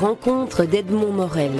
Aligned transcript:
rencontres 0.00 0.64
d'Edmond 0.64 1.12
Morel. 1.12 1.50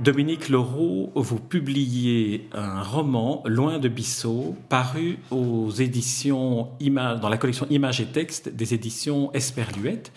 Dominique 0.00 0.50
Leroux, 0.50 1.10
vous 1.14 1.38
publiez 1.40 2.50
un 2.52 2.82
roman, 2.82 3.42
Loin 3.46 3.78
de 3.78 3.88
Bissau, 3.88 4.54
paru 4.68 5.18
aux 5.30 5.70
éditions 5.70 6.68
dans 6.78 7.28
la 7.30 7.38
collection 7.38 7.66
Images 7.70 8.02
et 8.02 8.06
Textes 8.06 8.50
des 8.50 8.74
éditions 8.74 9.32
Esperluette. 9.32 10.12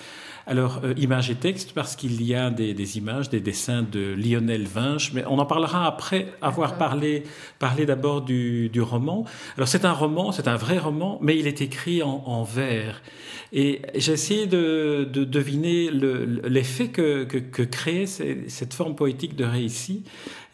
Alors, 0.49 0.81
euh, 0.83 0.95
images 0.97 1.29
et 1.29 1.35
textes, 1.35 1.73
parce 1.73 1.95
qu'il 1.95 2.23
y 2.23 2.33
a 2.33 2.49
des, 2.49 2.97
images, 2.97 3.29
des 3.29 3.39
dessins 3.39 3.83
de 3.83 4.15
Lionel 4.17 4.65
Vinche, 4.65 5.13
mais 5.13 5.23
on 5.27 5.37
en 5.37 5.45
parlera 5.45 5.85
après 5.85 6.33
avoir 6.41 6.79
parlé, 6.79 7.21
parlé 7.59 7.85
d'abord 7.85 8.23
du, 8.23 8.71
roman. 8.81 9.25
Alors, 9.57 9.67
c'est 9.67 9.85
un 9.85 9.93
roman, 9.93 10.31
c'est 10.31 10.47
un 10.47 10.55
vrai 10.55 10.79
roman, 10.79 11.19
mais 11.21 11.37
il 11.37 11.45
est 11.45 11.61
écrit 11.61 12.01
en, 12.01 12.43
vers. 12.43 13.03
Et 13.53 13.83
j'ai 13.93 14.13
essayé 14.13 14.47
de, 14.47 15.07
deviner 15.13 15.91
l'effet 15.91 16.87
que, 16.87 17.25
que, 17.25 17.61
créait 17.61 18.07
cette 18.07 18.73
forme 18.73 18.95
poétique 18.95 19.35
de 19.35 19.45
récit. 19.45 20.03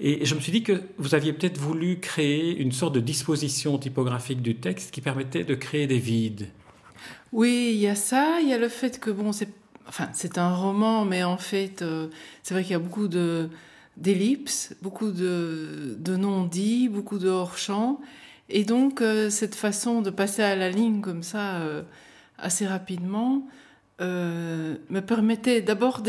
Et 0.02 0.26
je 0.26 0.36
me 0.36 0.42
suis 0.42 0.52
dit 0.52 0.64
que 0.64 0.82
vous 0.98 1.16
aviez 1.16 1.32
peut-être 1.32 1.58
voulu 1.58 2.02
créer 2.02 2.58
une 2.58 2.74
sorte 2.74 2.96
de 2.96 3.00
disposition 3.00 3.78
typographique 3.78 4.42
du 4.42 4.56
texte 4.56 4.92
qui 4.92 5.00
permettait 5.00 5.46
de 5.46 5.56
créer 5.56 5.88
des 5.88 6.00
vides. 6.00 6.50
Oui, 7.32 7.72
il 7.76 7.80
y 7.80 7.88
a 7.88 7.96
ça, 7.96 8.40
il 8.42 8.50
y 8.50 8.54
a 8.54 8.58
le 8.58 8.68
fait 8.68 9.00
que 9.00 9.10
bon, 9.10 9.32
c'est 9.32 9.65
enfin, 9.88 10.10
c'est 10.14 10.38
un 10.38 10.54
roman, 10.54 11.06
mais 11.06 11.24
en 11.24 11.38
fait, 11.38 11.82
euh, 11.82 12.08
c'est 12.44 12.54
vrai 12.54 12.64
qu'il 12.64 12.72
y 12.72 12.76
a 12.76 12.80
beaucoup 12.80 13.08
de 13.08 13.50
d'ellipses, 13.98 14.76
beaucoup 14.82 15.12
de, 15.12 15.96
de 15.98 16.16
non-dits, 16.18 16.90
beaucoup 16.90 17.18
de 17.18 17.30
hors-champ. 17.30 18.02
Et 18.50 18.66
donc, 18.66 19.02
euh, 19.02 19.30
cette 19.30 19.56
façon 19.56 20.02
de 20.02 20.10
passer 20.10 20.44
à 20.44 20.54
la 20.58 20.70
ligne 20.70 21.00
comme 21.00 21.24
ça, 21.24 21.60
euh, 21.62 21.82
assez 22.38 22.68
rapidement, 22.68 23.48
me 24.02 25.00
permettait 25.00 25.62
d'abord 25.62 26.04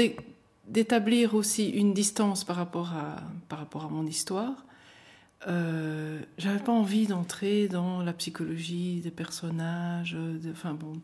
d'établir 0.66 1.34
aussi 1.36 1.68
une 1.68 1.94
distance 1.94 2.42
par 2.42 2.56
rapport 2.56 2.92
à, 2.94 3.22
par 3.48 3.60
rapport 3.60 3.84
à 3.84 3.88
mon 3.88 4.04
histoire. 4.04 4.66
J'avais 5.46 6.58
pas 6.58 6.72
envie 6.72 7.06
d'entrer 7.06 7.68
dans 7.68 8.02
la 8.02 8.12
psychologie 8.12 9.00
des 9.00 9.10
personnages, 9.10 10.16
enfin 10.50 10.74
bon 10.74 11.00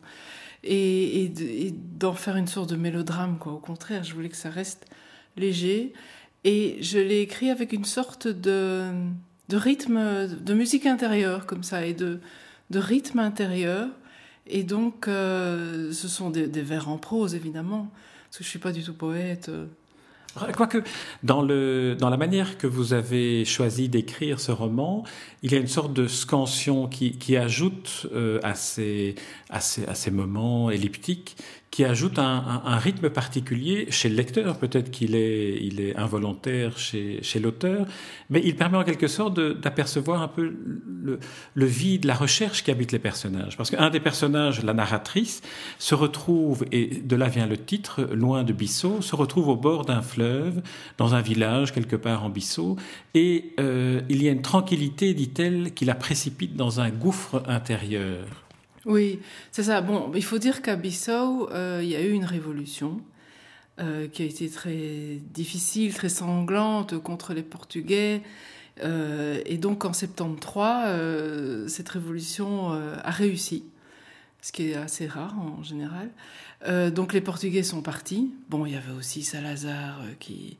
et, 0.63 1.73
d'en 1.99 2.13
faire 2.13 2.35
une 2.37 2.47
sorte 2.47 2.69
de 2.69 2.75
mélodrame. 2.75 3.37
Quoi. 3.37 3.53
Au 3.53 3.59
contraire, 3.59 4.03
je 4.03 4.13
voulais 4.13 4.29
que 4.29 4.37
ça 4.37 4.49
reste 4.49 4.85
léger. 5.37 5.93
Et 6.43 6.77
je 6.81 6.99
l'ai 6.99 7.21
écrit 7.21 7.49
avec 7.49 7.73
une 7.73 7.85
sorte 7.85 8.27
de, 8.27 8.91
rythme, 9.51 10.27
de 10.27 10.53
musique 10.53 10.85
intérieure, 10.85 11.45
comme 11.45 11.63
ça, 11.63 11.85
et 11.85 11.93
de, 11.93 12.19
rythme 12.73 13.19
intérieur. 13.19 13.87
Et 14.47 14.63
donc, 14.63 15.07
euh, 15.07 15.91
ce 15.93 16.07
sont 16.07 16.29
des, 16.29 16.47
des, 16.47 16.61
vers 16.61 16.89
en 16.89 16.97
prose, 16.97 17.33
évidemment, 17.33 17.89
parce 18.25 18.39
que 18.39 18.43
je 18.43 18.49
suis 18.49 18.59
pas 18.59 18.73
du 18.73 18.83
tout 18.83 18.93
poète. 18.93 19.49
Quoique, 20.55 20.83
dans, 21.21 21.43
le, 21.43 21.95
dans 21.95 22.09
la 22.09 22.17
manière 22.17 22.57
que 22.57 22.65
vous 22.65 22.93
avez 22.93 23.45
choisi 23.45 23.87
d'écrire 23.87 24.39
ce 24.39 24.51
roman, 24.51 25.03
il 25.43 25.51
y 25.51 25.55
a 25.55 25.59
une 25.59 25.67
sorte 25.67 25.93
de 25.93 26.07
scansion 26.07 26.87
qui, 26.87 27.17
qui 27.17 27.37
ajoute 27.37 28.07
euh, 28.13 28.39
à, 28.41 28.55
ces, 28.55 29.13
à, 29.51 29.59
ces, 29.59 29.85
à, 29.85 29.93
ces, 29.93 30.09
moments 30.09 30.71
elliptiques 30.71 31.35
qui 31.73 31.83
ajoute 31.83 32.19
un, 32.19 32.61
un, 32.65 32.77
rythme 32.77 33.09
particulier 33.09 33.87
chez 33.89 34.07
le 34.07 34.15
lecteur. 34.15 34.59
Peut-être 34.59 34.91
qu'il 34.91 35.15
est, 35.15 35.57
il 35.59 35.81
est 35.81 35.95
involontaire 35.97 36.77
chez, 36.77 37.17
chez 37.23 37.39
l'auteur, 37.39 37.87
mais 38.29 38.43
il 38.45 38.55
permet 38.55 38.77
en 38.77 38.83
quelque 38.83 39.07
sorte 39.07 39.39
d'apercevoir 39.39 40.21
un 40.21 40.27
peu 40.27 40.43
le, 40.43 41.19
le, 41.55 41.65
vide, 41.65 42.05
la 42.05 42.13
recherche 42.13 42.63
qui 42.63 42.69
habite 42.69 42.91
les 42.91 42.99
personnages. 42.99 43.57
Parce 43.57 43.71
qu'un 43.71 43.89
des 43.89 43.99
personnages, 43.99 44.63
la 44.63 44.75
narratrice, 44.75 45.41
se 45.79 45.95
retrouve, 45.95 46.63
et 46.71 47.01
de 47.03 47.15
là 47.15 47.27
vient 47.27 47.47
le 47.47 47.57
titre, 47.57 48.03
loin 48.13 48.43
de 48.43 48.53
Bissau, 48.53 49.01
se 49.01 49.15
retrouve 49.15 49.47
au 49.47 49.55
bord 49.55 49.83
d'un 49.83 50.03
fleuve, 50.03 50.61
dans 50.99 51.15
un 51.15 51.21
village 51.21 51.73
quelque 51.73 51.95
part 51.95 52.23
en 52.23 52.29
Bissau, 52.29 52.77
et 53.15 53.55
euh, 53.59 54.01
il 54.09 54.21
y 54.21 54.29
a 54.29 54.31
une 54.31 54.43
tranquillité, 54.43 55.15
dit-elle, 55.15 55.73
qui 55.73 55.85
la 55.85 55.95
précipite 55.95 56.55
dans 56.55 56.81
un 56.81 56.91
gouffre 56.91 57.41
intérieur. 57.47 58.42
Oui, 58.85 59.19
c'est 59.51 59.63
ça. 59.63 59.81
Bon, 59.81 60.11
il 60.13 60.23
faut 60.23 60.39
dire 60.39 60.61
qu'à 60.61 60.75
Bissau, 60.75 61.49
euh, 61.51 61.79
il 61.81 61.89
y 61.89 61.95
a 61.95 62.01
eu 62.01 62.11
une 62.11 62.25
révolution 62.25 62.99
euh, 63.79 64.07
qui 64.09 64.23
a 64.23 64.25
été 64.25 64.49
très 64.49 65.19
difficile, 65.33 65.93
très 65.93 66.09
sanglante 66.09 66.97
contre 66.99 67.33
les 67.33 67.43
Portugais. 67.43 68.21
Euh, 68.83 69.41
et 69.45 69.57
donc 69.57 69.85
en 69.85 69.93
73, 69.93 71.67
cette 71.67 71.89
révolution 71.89 72.71
a 72.71 73.11
réussi, 73.11 73.63
ce 74.41 74.51
qui 74.51 74.71
est 74.71 74.75
assez 74.75 75.07
rare 75.07 75.35
en 75.39 75.63
général. 75.63 76.09
donc 76.91 77.13
les 77.13 77.21
Portugais 77.21 77.63
sont 77.63 77.81
partis. 77.81 78.33
Bon, 78.49 78.65
il 78.65 78.73
y 78.73 78.75
avait 78.75 78.91
aussi 78.91 79.23
Salazar 79.23 80.01
qui 80.19 80.57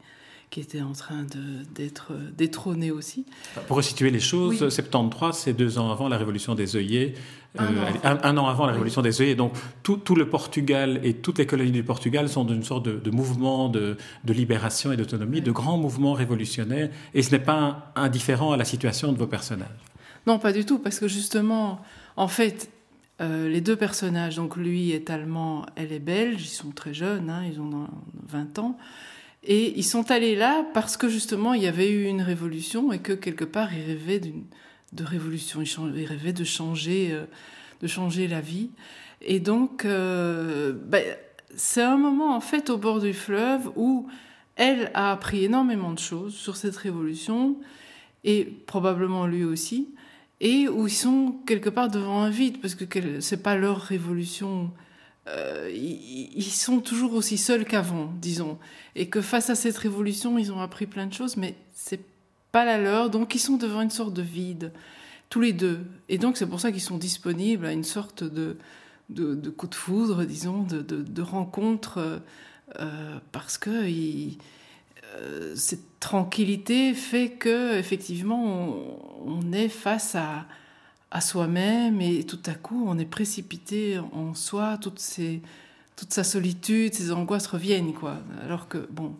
qui 0.53 0.59
était 0.59 0.83
en 0.83 0.91
train 0.91 1.25
d'être 1.73 2.13
détrôné 2.37 2.91
aussi. 2.91 3.25
Pour 3.67 3.77
resituer 3.77 4.11
les 4.11 4.19
choses, 4.19 4.59
73, 4.59 5.35
c'est 5.35 5.53
deux 5.53 5.79
ans 5.79 5.91
avant 5.91 6.07
la 6.07 6.17
révolution 6.19 6.53
des 6.53 6.75
œillets, 6.75 7.15
un, 7.57 7.65
euh, 7.65 8.37
an. 8.37 8.47
avant 8.47 8.67
la 8.67 8.73
révolution 8.73 9.01
des 9.01 9.19
œillets. 9.19 9.33
Donc 9.33 9.53
tout, 9.81 9.97
tout, 9.97 10.13
le 10.13 10.29
Portugal 10.29 11.01
et 11.03 11.15
toutes 11.15 11.39
les 11.39 11.47
colonies 11.47 11.71
du 11.71 11.81
Portugal 11.81 12.29
sont 12.29 12.45
d'une 12.45 12.61
sorte 12.61 12.85
de, 12.85 13.09
mouvement 13.09 13.67
de, 13.67 13.97
de, 14.25 14.33
libération 14.33 14.91
et 14.91 14.95
d'autonomie, 14.95 15.41
de 15.41 15.51
grands 15.51 15.79
mouvements 15.79 16.13
révolutionnaires. 16.13 16.91
Et 17.15 17.23
ce 17.23 17.31
n'est 17.31 17.43
pas 17.43 17.91
indifférent 17.95 18.51
à 18.51 18.57
la 18.57 18.65
situation 18.65 19.11
de 19.11 19.17
vos 19.17 19.27
personnages. 19.27 19.69
Non, 20.27 20.37
pas 20.37 20.53
du 20.53 20.65
tout, 20.65 20.77
parce 20.77 20.99
que 20.99 21.07
justement, 21.07 21.81
en 22.15 22.27
fait, 22.27 22.69
euh, 23.21 23.49
les 23.49 23.61
deux 23.61 23.75
personnages, 23.75 24.35
donc 24.35 24.55
lui 24.55 24.91
est 24.91 25.09
allemand, 25.09 25.65
elle 25.75 25.91
est 25.91 25.99
belge, 25.99 26.43
ils 26.43 26.47
sont 26.47 26.69
très 26.69 26.93
jeunes, 26.93 27.31
hein, 27.31 27.41
ils 27.51 27.59
ont 27.59 27.87
20 28.27 28.59
ans. 28.59 28.77
Et 29.45 29.77
ils 29.77 29.83
sont 29.83 30.09
allés 30.11 30.35
là 30.35 30.65
parce 30.73 30.95
que 30.95 31.09
justement 31.09 31.53
il 31.53 31.63
y 31.63 31.67
avait 31.67 31.91
eu 31.91 32.05
une 32.05 32.21
révolution 32.21 32.93
et 32.93 32.99
que 32.99 33.13
quelque 33.13 33.43
part 33.43 33.73
ils 33.73 33.85
rêvaient 33.85 34.21
de 34.93 35.03
révolution, 35.03 35.61
ils, 35.61 36.05
rêvaient 36.05 36.33
de 36.33 36.43
changer, 36.43 37.09
euh, 37.11 37.25
de 37.81 37.87
changer 37.87 38.27
la 38.27 38.39
vie. 38.39 38.69
Et 39.21 39.39
donc 39.39 39.85
euh, 39.85 40.73
ben, 40.73 41.03
c'est 41.55 41.83
un 41.83 41.97
moment 41.97 42.35
en 42.35 42.39
fait 42.39 42.69
au 42.69 42.77
bord 42.77 42.99
du 42.99 43.13
fleuve 43.13 43.71
où 43.75 44.07
elle 44.55 44.91
a 44.93 45.11
appris 45.11 45.43
énormément 45.43 45.91
de 45.91 45.99
choses 45.99 46.33
sur 46.33 46.55
cette 46.55 46.77
révolution 46.77 47.57
et 48.23 48.45
probablement 48.45 49.25
lui 49.27 49.43
aussi 49.43 49.89
et 50.39 50.67
où 50.67 50.87
ils 50.87 50.93
sont 50.93 51.35
quelque 51.45 51.69
part 51.69 51.89
devant 51.89 52.21
un 52.21 52.29
vide 52.29 52.61
parce 52.61 52.75
que 52.75 53.19
c'est 53.19 53.43
pas 53.43 53.55
leur 53.55 53.81
révolution 53.81 54.71
euh, 55.27 55.71
ils, 55.73 56.43
sont 56.43 56.81
toujours 56.81 57.13
aussi 57.13 57.37
seuls 57.37 57.65
qu'avant, 57.65 58.11
disons. 58.19 58.57
Et 58.95 59.07
que 59.07 59.21
face 59.21 59.49
à 59.49 59.55
cette 59.55 59.77
révolution, 59.77 60.37
ils 60.37 60.51
ont 60.51 60.59
appris 60.59 60.85
plein 60.85 61.07
de 61.07 61.13
choses, 61.13 61.37
mais 61.37 61.55
c'est 61.73 62.01
pas 62.51 62.65
la 62.65 62.77
leur. 62.77 63.09
Donc 63.09 63.33
ils 63.35 63.39
sont 63.39 63.57
devant 63.57 63.81
une 63.81 63.89
sorte 63.89 64.13
de 64.13 64.21
vide, 64.21 64.73
tous 65.29 65.39
les 65.39 65.53
deux. 65.53 65.79
Et 66.09 66.17
donc 66.17 66.37
c'est 66.37 66.47
pour 66.47 66.59
ça 66.59 66.71
qu'ils 66.71 66.81
sont 66.81 66.97
disponibles 66.97 67.65
à 67.65 67.71
une 67.71 67.85
sorte 67.85 68.23
de, 68.23 68.57
de, 69.09 69.49
coup 69.49 69.67
de 69.67 69.75
foudre, 69.75 70.25
disons, 70.25 70.63
de, 70.63 70.81
de, 70.81 71.21
rencontre, 71.21 72.21
euh, 72.79 73.19
parce 73.31 73.57
que 73.57 73.69
euh, 75.15 75.55
cette 75.55 75.99
tranquillité 75.99 76.93
fait 76.93 77.29
que 77.29 77.77
effectivement 77.77 78.43
on, 78.45 78.97
on 79.25 79.53
est 79.53 79.69
face 79.69 80.15
à 80.15 80.45
à 81.13 81.21
soi-même 81.21 82.01
et 82.01 82.25
tout 82.25 82.39
à 82.47 82.55
coup 82.55 82.85
on 82.87 82.97
est 82.97 83.05
précipité 83.05 83.99
en 83.99 84.33
soi, 84.33 84.77
toutes 84.81 85.01
toute 85.95 86.11
sa 86.11 86.23
solitude, 86.23 86.93
ses 86.93 87.11
angoisses 87.11 87.47
reviennent 87.47 87.93
quoi. 87.93 88.17
Alors 88.43 88.67
que 88.67 88.79
bon, 88.91 89.15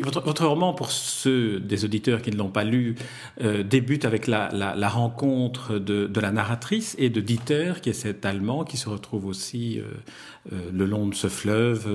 votre, 0.00 0.46
roman, 0.46 0.72
pour 0.72 0.90
ceux 0.90 1.60
des 1.60 1.84
auditeurs 1.84 2.22
qui 2.22 2.30
ne 2.30 2.36
l'ont 2.36 2.50
pas 2.50 2.64
lu, 2.64 2.94
euh, 3.42 3.62
débute 3.62 4.04
avec 4.04 4.26
la, 4.26 4.48
rencontre 4.88 5.78
de, 5.78 6.20
la 6.20 6.30
narratrice 6.30 6.94
et 6.98 7.10
de 7.10 7.20
Dieter, 7.20 7.74
qui 7.82 7.90
est 7.90 7.94
cet 7.94 8.24
Allemand 8.24 8.64
qui 8.64 8.76
se 8.76 8.88
retrouve 8.88 9.26
aussi 9.26 9.78
euh, 9.78 9.84
euh, 10.52 10.70
le 10.72 10.86
long 10.86 11.06
de 11.06 11.14
ce 11.14 11.28
fleuve, 11.28 11.88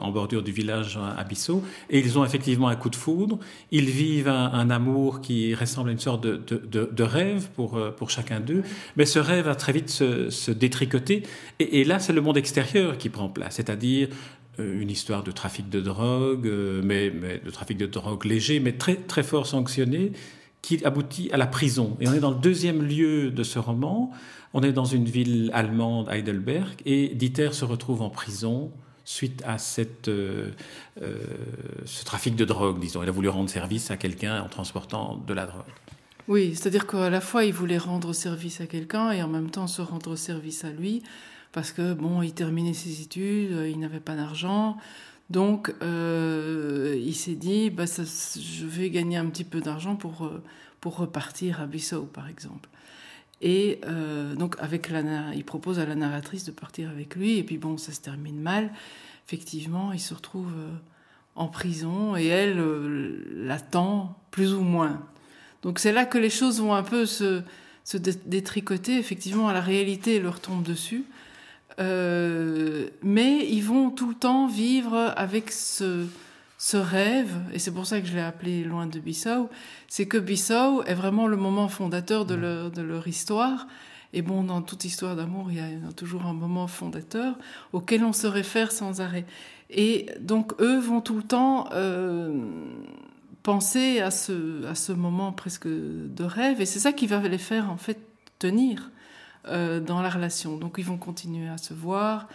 en 0.00 0.10
bordure 0.10 0.42
du 0.42 0.52
village 0.52 0.98
à 1.16 1.24
Bissau. 1.24 1.62
Et 1.90 2.00
ils 2.00 2.18
ont 2.18 2.24
effectivement 2.24 2.68
un 2.68 2.76
coup 2.76 2.90
de 2.90 2.96
foudre. 2.96 3.38
Ils 3.70 3.88
vivent 3.88 4.28
un, 4.28 4.70
amour 4.70 5.20
qui 5.20 5.54
ressemble 5.54 5.90
à 5.90 5.92
une 5.92 5.98
sorte 5.98 6.24
de, 6.26 7.02
rêve 7.02 7.48
pour, 7.54 7.78
pour 7.96 8.10
chacun 8.10 8.40
d'eux. 8.40 8.62
Mais 8.96 9.06
ce 9.06 9.18
rêve 9.18 9.46
va 9.46 9.54
très 9.54 9.72
vite 9.72 9.90
se, 9.90 10.50
détricoter. 10.50 11.22
Et, 11.58 11.80
et 11.80 11.84
là, 11.84 11.98
c'est 11.98 12.12
le 12.12 12.20
monde 12.20 12.36
extérieur 12.36 12.98
qui 12.98 13.08
prend 13.08 13.28
place, 13.28 13.56
c'est-à-dire 13.56 14.08
une 14.58 14.90
histoire 14.90 15.22
de 15.22 15.30
trafic 15.30 15.68
de 15.68 15.80
drogue, 15.80 16.46
euh, 16.46 16.82
mais, 16.84 17.10
de 17.10 17.50
trafic 17.50 17.78
de 17.78 17.86
drogue 17.86 18.24
léger, 18.24 18.60
mais 18.60 18.72
très, 18.72 18.96
très 18.96 19.22
fort 19.22 19.46
sanctionné, 19.46 20.12
qui 20.60 20.84
aboutit 20.84 21.30
à 21.32 21.36
la 21.36 21.46
prison. 21.46 21.96
Et 22.00 22.08
on 22.08 22.12
est 22.12 22.20
dans 22.20 22.30
le 22.30 22.38
deuxième 22.38 22.82
lieu 22.82 23.30
de 23.30 23.42
ce 23.42 23.58
roman. 23.58 24.12
On 24.54 24.62
est 24.62 24.72
dans 24.72 24.84
une 24.84 25.06
ville 25.06 25.50
allemande, 25.54 26.08
Heidelberg, 26.10 26.80
et 26.84 27.08
Dieter 27.14 27.52
se 27.52 27.64
retrouve 27.64 28.02
en 28.02 28.10
prison 28.10 28.70
suite 29.04 29.42
à 29.44 29.58
cette, 29.58 30.08
euh, 30.08 30.50
euh, 31.00 31.18
ce 31.84 32.04
trafic 32.04 32.36
de 32.36 32.44
drogue, 32.44 32.78
disons. 32.78 33.02
Il 33.02 33.08
a 33.08 33.12
voulu 33.12 33.28
rendre 33.28 33.50
service 33.50 33.90
à 33.90 33.96
quelqu'un 33.96 34.40
en 34.42 34.48
transportant 34.48 35.16
de 35.26 35.34
la 35.34 35.46
drogue. 35.46 35.64
Oui, 36.28 36.54
c'est-à-dire 36.54 36.86
qu'à 36.86 37.10
la 37.10 37.20
fois 37.20 37.44
il 37.44 37.52
voulait 37.52 37.78
rendre 37.78 38.12
service 38.12 38.60
à 38.60 38.66
quelqu'un 38.66 39.10
et 39.10 39.22
en 39.22 39.28
même 39.28 39.50
temps 39.50 39.66
se 39.66 39.82
rendre 39.82 40.14
service 40.14 40.64
à 40.64 40.70
lui, 40.70 41.02
parce 41.52 41.72
que 41.72 41.94
bon, 41.94 42.22
il 42.22 42.32
terminait 42.32 42.74
ses 42.74 43.02
études, 43.02 43.52
il 43.70 43.78
n'avait 43.78 44.00
pas 44.00 44.16
d'argent, 44.16 44.76
donc 45.30 45.74
euh, 45.82 46.98
il 46.98 47.14
s'est 47.14 47.34
dit, 47.34 47.70
bah, 47.70 47.84
je 47.86 48.66
vais 48.66 48.90
gagner 48.90 49.16
un 49.16 49.26
petit 49.26 49.44
peu 49.44 49.60
d'argent 49.60 49.96
pour 49.96 50.30
pour 50.82 50.96
repartir 50.96 51.60
à 51.60 51.66
Bissau, 51.66 52.02
par 52.02 52.28
exemple. 52.28 52.68
Et 53.40 53.80
euh, 53.86 54.34
donc, 54.34 54.56
avec 54.58 54.90
la, 54.90 55.00
il 55.34 55.44
propose 55.44 55.78
à 55.78 55.86
la 55.86 55.94
narratrice 55.94 56.44
de 56.44 56.50
partir 56.50 56.90
avec 56.90 57.14
lui. 57.14 57.38
Et 57.38 57.44
puis, 57.44 57.56
bon, 57.56 57.78
ça 57.78 57.92
se 57.92 58.00
termine 58.00 58.40
mal. 58.40 58.70
Effectivement, 59.26 59.92
il 59.92 60.00
se 60.00 60.12
retrouve 60.12 60.52
euh, 60.56 60.70
en 61.36 61.46
prison 61.46 62.16
et 62.16 62.26
elle 62.26 62.58
euh, 62.58 63.24
l'attend 63.32 64.18
plus 64.32 64.52
ou 64.54 64.62
moins. 64.62 65.06
Donc, 65.62 65.78
c'est 65.78 65.92
là 65.92 66.04
que 66.04 66.18
les 66.18 66.30
choses 66.30 66.60
vont 66.60 66.74
un 66.74 66.82
peu 66.82 67.06
se 67.06 67.42
détricoter. 68.26 68.98
Effectivement, 68.98 69.50
la 69.52 69.60
réalité 69.60 70.18
leur 70.18 70.40
tombe 70.40 70.64
dessus. 70.64 71.04
Mais 71.78 73.48
ils 73.48 73.62
vont 73.62 73.90
tout 73.90 74.08
le 74.08 74.14
temps 74.14 74.46
vivre 74.46 75.12
avec 75.16 75.50
ce, 75.50 76.06
ce 76.62 76.76
rêve, 76.76 77.34
et 77.52 77.58
c'est 77.58 77.72
pour 77.72 77.86
ça 77.86 78.00
que 78.00 78.06
je 78.06 78.14
l'ai 78.14 78.20
appelé 78.20 78.62
Loin 78.62 78.86
de 78.86 79.00
Bissau, 79.00 79.50
c'est 79.88 80.06
que 80.06 80.16
Bissau 80.16 80.84
est 80.84 80.94
vraiment 80.94 81.26
le 81.26 81.36
moment 81.36 81.66
fondateur 81.66 82.24
de 82.24 82.36
leur, 82.36 82.70
de 82.70 82.82
leur 82.82 83.08
histoire. 83.08 83.66
Et 84.12 84.22
bon, 84.22 84.44
dans 84.44 84.62
toute 84.62 84.84
histoire 84.84 85.16
d'amour, 85.16 85.50
il 85.50 85.56
y 85.56 85.60
a 85.60 85.92
toujours 85.96 86.26
un 86.26 86.34
moment 86.34 86.68
fondateur 86.68 87.36
auquel 87.72 88.04
on 88.04 88.12
se 88.12 88.28
réfère 88.28 88.70
sans 88.70 89.00
arrêt. 89.00 89.24
Et 89.70 90.06
donc, 90.20 90.52
eux 90.60 90.78
vont 90.78 91.00
tout 91.00 91.16
le 91.16 91.24
temps 91.24 91.68
euh, 91.72 92.44
penser 93.42 93.98
à 93.98 94.12
ce, 94.12 94.64
à 94.66 94.76
ce 94.76 94.92
moment 94.92 95.32
presque 95.32 95.66
de 95.66 96.22
rêve, 96.22 96.60
et 96.60 96.66
c'est 96.66 96.78
ça 96.78 96.92
qui 96.92 97.08
va 97.08 97.26
les 97.26 97.38
faire 97.38 97.72
en 97.72 97.76
fait 97.76 97.98
tenir 98.38 98.91
euh, 99.48 99.80
dans 99.80 100.02
la 100.02 100.10
relation. 100.10 100.56
Donc, 100.56 100.76
ils 100.78 100.84
vont 100.84 100.98
continuer 100.98 101.48
à 101.48 101.58
se 101.58 101.74
voir, 101.74 102.28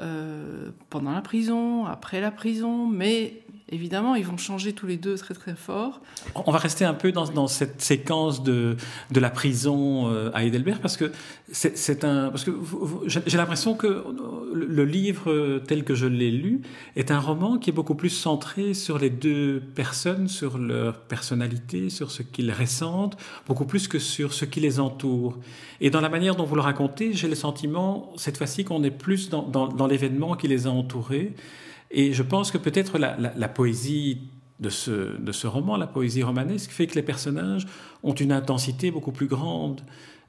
euh, 0.00 0.70
pendant 0.90 1.12
la 1.12 1.20
prison, 1.20 1.86
après 1.86 2.20
la 2.20 2.30
prison, 2.30 2.86
mais 2.86 3.42
évidemment, 3.72 4.14
ils 4.14 4.24
vont 4.24 4.36
changer 4.36 4.72
tous 4.74 4.86
les 4.86 4.96
deux 4.96 5.16
très 5.16 5.34
très 5.34 5.56
fort. 5.56 6.00
On 6.34 6.52
va 6.52 6.58
rester 6.58 6.84
un 6.84 6.94
peu 6.94 7.10
dans, 7.10 7.46
cette 7.48 7.80
séquence 7.80 8.42
de, 8.42 8.76
de 9.10 9.20
la 9.20 9.30
prison 9.30 10.08
euh, 10.08 10.30
à 10.34 10.44
Heidelberg 10.44 10.80
parce 10.80 10.96
que 10.96 11.10
c'est 11.50 12.04
un 12.04 12.28
parce 12.28 12.44
que 12.44 12.52
j'ai 13.06 13.36
l'impression 13.36 13.74
que 13.74 14.04
le 14.54 14.84
livre 14.84 15.60
tel 15.66 15.84
que 15.84 15.94
je 15.94 16.06
l'ai 16.06 16.30
lu 16.30 16.60
est 16.96 17.10
un 17.10 17.18
roman 17.18 17.58
qui 17.58 17.70
est 17.70 17.72
beaucoup 17.72 17.94
plus 17.94 18.10
centré 18.10 18.74
sur 18.74 18.98
les 18.98 19.10
deux 19.10 19.62
personnes, 19.74 20.28
sur 20.28 20.58
leur 20.58 21.00
personnalité, 21.00 21.90
sur 21.90 22.10
ce 22.10 22.22
qu'ils 22.22 22.52
ressentent, 22.52 23.16
beaucoup 23.46 23.64
plus 23.64 23.88
que 23.88 23.98
sur 23.98 24.34
ce 24.34 24.44
qui 24.44 24.60
les 24.60 24.80
entoure. 24.80 25.38
Et 25.80 25.90
dans 25.90 26.00
la 26.00 26.08
manière 26.08 26.36
dont 26.36 26.44
vous 26.44 26.54
le 26.54 26.60
racontez, 26.60 27.12
j'ai 27.12 27.28
le 27.28 27.34
sentiment 27.34 28.12
cette 28.16 28.36
fois-ci 28.36 28.64
qu'on 28.64 28.84
est 28.84 28.90
plus 28.90 29.30
dans 29.30 29.86
l'événement 29.86 30.36
qui 30.36 30.48
les 30.48 30.66
a 30.66 30.70
entourés. 30.70 31.34
Et 31.92 32.12
je 32.12 32.22
pense 32.22 32.50
que 32.50 32.58
peut-être 32.58 32.98
la, 32.98 33.48
poésie 33.48 34.22
de 34.60 34.70
ce, 34.70 35.18
de 35.20 35.32
ce 35.32 35.46
roman, 35.46 35.76
la 35.76 35.86
poésie 35.86 36.22
romanesque, 36.22 36.70
fait 36.70 36.86
que 36.86 36.94
les 36.94 37.02
personnages 37.02 37.66
ont 38.02 38.14
une 38.14 38.32
intensité 38.32 38.90
beaucoup 38.90 39.12
plus 39.12 39.26
grande, 39.26 39.82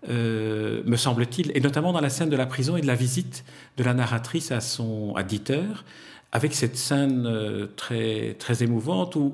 euh, 0.10 0.84
me 0.86 0.98
semble-t-il, 0.98 1.52
et 1.56 1.62
notamment 1.62 1.94
dans 1.94 2.02
la 2.02 2.10
scène 2.10 2.30
de 2.30 2.36
la 2.36 2.46
prison 2.46 2.76
et 2.76 2.82
de 2.82 2.88
la 2.88 2.96
visite 2.96 3.46
de 3.78 3.84
la 3.84 3.94
narratrice 3.94 4.52
à 4.52 4.60
son 4.60 5.14
auditeur, 5.16 5.86
avec 6.34 6.54
cette 6.54 6.76
scène 6.76 7.26
euh, 7.26 7.68
très, 7.78 8.36
très 8.40 8.64
émouvante 8.64 9.16
où 9.16 9.34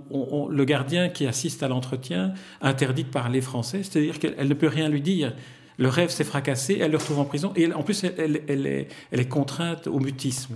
le 0.51 0.65
gardien 0.65 1.09
qui 1.09 1.25
assiste 1.25 1.63
à 1.63 1.67
l'entretien 1.67 2.33
interdit 2.61 3.05
de 3.05 3.09
parler 3.09 3.41
français, 3.41 3.81
c'est-à-dire 3.81 4.19
qu'elle 4.19 4.47
ne 4.47 4.53
peut 4.53 4.67
rien 4.67 4.89
lui 4.89 5.01
dire 5.01 5.33
le 5.79 5.87
rêve 5.87 6.09
s'est 6.09 6.25
fracassé, 6.25 6.77
elle 6.81 6.91
le 6.91 6.97
retrouve 6.97 7.19
en 7.19 7.25
prison, 7.25 7.53
et 7.55 7.71
en 7.73 7.83
plus, 7.83 8.03
elle, 8.03 8.87
est, 9.11 9.29
contrainte 9.29 9.87
au 9.87 9.99
mutisme. 9.99 10.55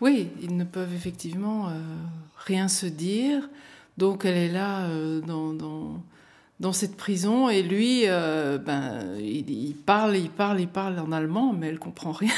Oui, 0.00 0.28
ils 0.42 0.56
ne 0.56 0.64
peuvent 0.64 0.94
effectivement 0.94 1.68
euh, 1.68 1.72
rien 2.36 2.68
se 2.68 2.86
dire, 2.86 3.48
donc 3.96 4.24
elle 4.24 4.36
est 4.36 4.52
là 4.52 4.86
euh, 4.86 5.20
dans, 5.20 5.54
dans 6.58 6.72
cette 6.72 6.96
prison 6.96 7.50
et 7.50 7.62
lui, 7.62 8.02
euh, 8.06 8.56
ben, 8.58 9.18
il, 9.20 9.74
parle, 9.74 10.16
il 10.16 10.30
parle, 10.30 10.60
il 10.60 10.68
parle 10.68 10.98
en 10.98 11.12
allemand, 11.12 11.54
mais 11.58 11.68
elle 11.68 11.78
comprend 11.78 12.12
rien. 12.12 12.32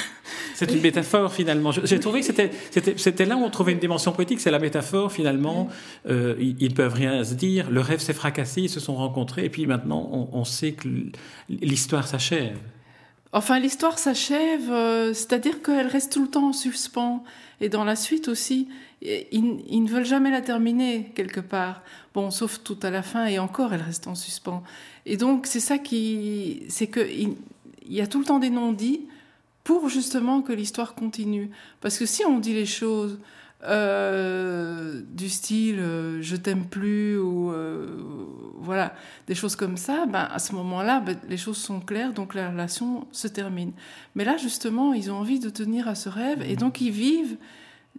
C'est 0.55 0.73
une 0.73 0.81
métaphore 0.81 1.33
finalement. 1.33 1.71
J'ai 1.71 2.01
trouvé 2.01 2.21
que 2.21 2.27
c'était, 2.27 3.25
là 3.27 3.37
où 3.37 3.45
on 3.45 3.51
trouvait 3.51 3.73
une 3.73 3.79
dimension 3.79 4.11
poétique, 4.11 4.41
c'est 4.41 4.51
la 4.51 4.59
métaphore 4.59 5.13
finalement. 5.13 5.69
Euh, 6.09 6.35
ils, 6.41 6.69
ne 6.69 6.75
peuvent 6.75 6.95
rien 6.95 7.23
se 7.23 7.35
dire. 7.35 7.71
Le 7.71 7.81
rêve 7.81 8.01
s'est 8.01 8.13
fracassé, 8.13 8.63
ils 8.63 8.69
se 8.69 8.81
sont 8.81 8.97
rencontrés 8.97 9.45
et 9.45 9.51
puis 9.51 9.67
maintenant 9.67 10.29
on, 10.33 10.45
sait 10.45 10.73
que 10.73 10.89
l'histoire 11.49 12.09
s'achève. 12.09 12.57
Enfin, 13.33 13.59
l'histoire 13.59 13.99
s'achève, 13.99 14.71
euh, 14.71 15.13
c'est-à-dire 15.13 15.63
qu'elle 15.63 15.87
reste 15.87 16.13
tout 16.13 16.23
le 16.23 16.29
temps 16.29 16.49
en 16.49 16.53
suspens. 16.53 17.23
Et 17.61 17.69
dans 17.69 17.85
la 17.85 17.97
suite 17.97 18.29
aussi, 18.29 18.69
ils, 19.03 19.83
ne 19.83 19.89
veulent 19.89 20.07
jamais 20.07 20.31
la 20.31 20.41
terminer 20.41 21.13
quelque 21.15 21.41
part. 21.41 21.83
Bon, 22.15 22.31
sauf 22.31 22.63
tout 22.63 22.79
à 22.83 22.91
la 22.91 23.03
fin, 23.03 23.27
et 23.27 23.39
encore, 23.39 23.75
elle 23.75 23.83
reste 23.83 24.07
en 24.07 24.15
suspens. 24.15 24.63
Et 25.07 25.17
donc, 25.17 25.47
c'est 25.47 25.61
ça 25.61 25.79
qui. 25.79 26.63
C'est 26.69 26.89
qu'il 26.89 27.35
il 27.87 27.95
y 27.95 28.01
a 28.01 28.07
tout 28.07 28.19
le 28.19 28.25
temps 28.25 28.39
des 28.39 28.51
non-dits 28.51 29.07
pour 29.65 29.89
justement 29.89 30.41
que 30.41 30.53
l'histoire 30.53 30.95
continue. 30.95 31.51
Parce 31.81 31.99
que 31.99 32.07
si 32.07 32.25
on 32.25 32.39
dit 32.39 32.55
les 32.55 32.67
choses 32.67 33.19
euh, 33.65 35.03
du 35.11 35.29
style 35.29 35.81
euh, 35.81 36.23
je 36.23 36.37
t'aime 36.37 36.67
plus 36.67 37.19
ou 37.19 37.51
euh, 37.51 37.87
voilà 38.55 38.95
des 39.27 39.35
choses 39.35 39.57
comme 39.57 39.77
ça 39.77 40.07
ben 40.07 40.29
à 40.31 40.39
ce 40.39 40.55
moment-là 40.55 41.01
ben, 41.01 41.17
les 41.29 41.37
choses 41.37 41.57
sont 41.57 41.81
claires 41.81 42.13
donc 42.13 42.35
la 42.35 42.51
relation 42.51 43.09
se 43.11 43.27
termine 43.27 43.73
mais 44.15 44.25
là 44.25 44.37
justement 44.37 44.95
ils 44.95 45.11
ont 45.11 45.17
envie 45.17 45.41
de 45.41 45.51
tenir 45.51 45.89
à 45.89 45.97
ce 45.97 46.09
rêve 46.09 46.43
et 46.43 46.55
donc 46.55 46.81
ils 46.81 46.93
vivent 46.93 47.37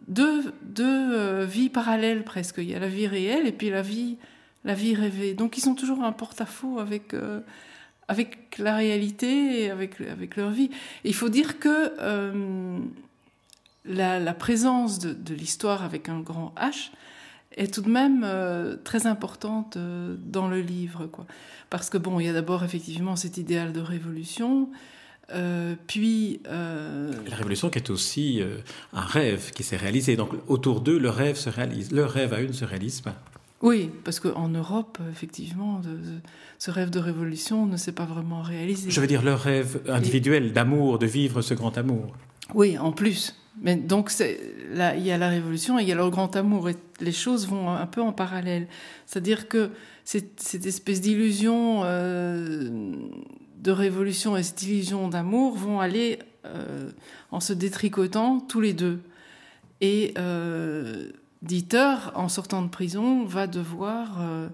deux, 0.07 0.53
deux 0.63 1.43
vies 1.43 1.69
parallèles 1.69 2.23
presque. 2.23 2.55
Il 2.59 2.69
y 2.69 2.73
a 2.73 2.79
la 2.79 2.87
vie 2.87 3.05
réelle 3.05 3.45
et 3.45 3.51
puis 3.51 3.69
la 3.69 3.81
vie, 3.81 4.17
la 4.63 4.73
vie 4.73 4.95
rêvée. 4.95 5.33
Donc 5.35 5.57
ils 5.57 5.61
sont 5.61 5.75
toujours 5.75 6.03
un 6.03 6.13
porte-à-faux 6.13 6.79
avec, 6.79 7.13
avec 8.09 8.57
la 8.57 8.75
réalité 8.75 9.63
et 9.63 9.69
avec, 9.69 10.01
avec 10.01 10.35
leur 10.35 10.49
vie. 10.49 10.71
il 11.03 11.13
faut 11.13 11.29
dire 11.29 11.59
que 11.59 11.93
euh, 11.99 12.79
la, 13.89 14.19
la, 14.19 14.33
présence 14.33 14.99
de, 14.99 15.13
de 15.13 15.33
l'histoire 15.33 15.83
avec 15.83 16.07
un 16.07 16.21
grand 16.21 16.53
H 16.57 16.91
est 17.57 17.73
tout 17.73 17.81
de 17.81 17.89
même 17.89 18.25
très 18.83 19.07
importante 19.07 19.77
dans 19.77 20.47
le 20.47 20.61
livre. 20.61 21.07
Quoi. 21.07 21.25
Parce 21.69 21.89
que 21.89 21.97
bon, 21.97 22.19
il 22.19 22.25
y 22.25 22.29
a 22.29 22.33
d'abord 22.33 22.63
effectivement 22.63 23.15
cet 23.15 23.37
idéal 23.37 23.73
de 23.73 23.81
révolution. 23.81 24.69
Euh, 25.31 25.75
puis. 25.87 26.41
Euh, 26.47 27.11
la 27.27 27.35
révolution 27.35 27.69
qui 27.69 27.77
est 27.77 27.89
aussi 27.89 28.41
euh, 28.41 28.57
un 28.93 29.01
rêve 29.01 29.51
qui 29.51 29.63
s'est 29.63 29.77
réalisé. 29.77 30.15
Donc 30.15 30.31
autour 30.47 30.81
d'eux, 30.81 30.97
le 30.97 31.09
rêve 31.09 31.35
se 31.35 31.49
réalise. 31.49 31.91
Le 31.91 32.05
rêve 32.05 32.33
à 32.33 32.41
eux 32.41 32.47
ne 32.47 32.53
se 32.53 32.65
réalise 32.65 33.01
pas. 33.01 33.15
Oui, 33.61 33.89
parce 34.05 34.21
qu'en 34.21 34.47
Europe, 34.47 34.99
effectivement, 35.11 35.81
ce 36.59 36.71
rêve 36.71 36.89
de 36.89 36.99
révolution 36.99 37.65
ne 37.65 37.75
s'est 37.75 37.91
pas 37.91 38.05
vraiment 38.05 38.41
réalisé. 38.41 38.89
Je 38.89 39.01
veux 39.01 39.07
dire, 39.07 39.21
leur 39.21 39.41
rêve 39.41 39.81
individuel 39.89 40.53
d'amour, 40.53 40.97
de 40.97 41.05
vivre 41.05 41.41
ce 41.41 41.53
grand 41.53 41.77
amour. 41.77 42.15
Oui, 42.53 42.77
en 42.77 42.93
plus. 42.93 43.35
Mais 43.61 43.75
donc, 43.75 44.11
il 44.19 45.03
y 45.03 45.11
a 45.11 45.17
la 45.17 45.29
révolution 45.29 45.79
et 45.79 45.83
il 45.83 45.89
y 45.89 45.91
a 45.91 45.95
leur 45.95 46.09
grand 46.09 46.35
amour. 46.35 46.69
Et 46.69 46.75
les 47.01 47.11
choses 47.11 47.47
vont 47.47 47.69
un 47.69 47.87
peu 47.87 48.01
en 48.01 48.13
parallèle. 48.13 48.67
C'est-à-dire 49.05 49.47
que 49.47 49.71
cette, 50.05 50.65
espèce 50.65 51.01
d'illusion 51.01 51.83
de 51.83 53.71
révolution 53.71 54.37
et 54.37 54.43
cette 54.43 54.63
illusion 54.63 55.09
d'amour 55.09 55.55
vont 55.57 55.79
aller 55.79 56.19
euh, 56.45 56.91
en 57.31 57.39
se 57.39 57.53
détricotant 57.53 58.39
tous 58.39 58.61
les 58.61 58.73
deux. 58.73 59.01
Et 59.81 60.13
euh, 60.17 61.11
Dieter, 61.41 61.95
en 62.15 62.29
sortant 62.29 62.61
de 62.61 62.69
prison, 62.69 63.25
va 63.25 63.47
devoir 63.47 64.19
euh, 64.21 64.47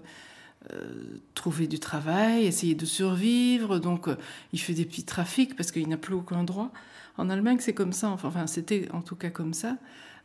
trouver 1.34 1.68
du 1.68 1.78
travail, 1.78 2.46
essayer 2.46 2.74
de 2.74 2.86
survivre. 2.86 3.78
Donc, 3.78 4.08
il 4.52 4.60
fait 4.60 4.74
des 4.74 4.84
petits 4.84 5.04
trafics 5.04 5.56
parce 5.56 5.70
qu'il 5.70 5.88
n'a 5.88 5.96
plus 5.96 6.14
aucun 6.14 6.42
droit. 6.42 6.72
En 7.18 7.30
Allemagne, 7.30 7.58
c'est 7.60 7.74
comme 7.74 7.92
ça. 7.92 8.08
Enfin, 8.10 8.46
c'était 8.46 8.88
en 8.92 9.00
tout 9.00 9.16
cas 9.16 9.30
comme 9.30 9.54
ça. 9.54 9.76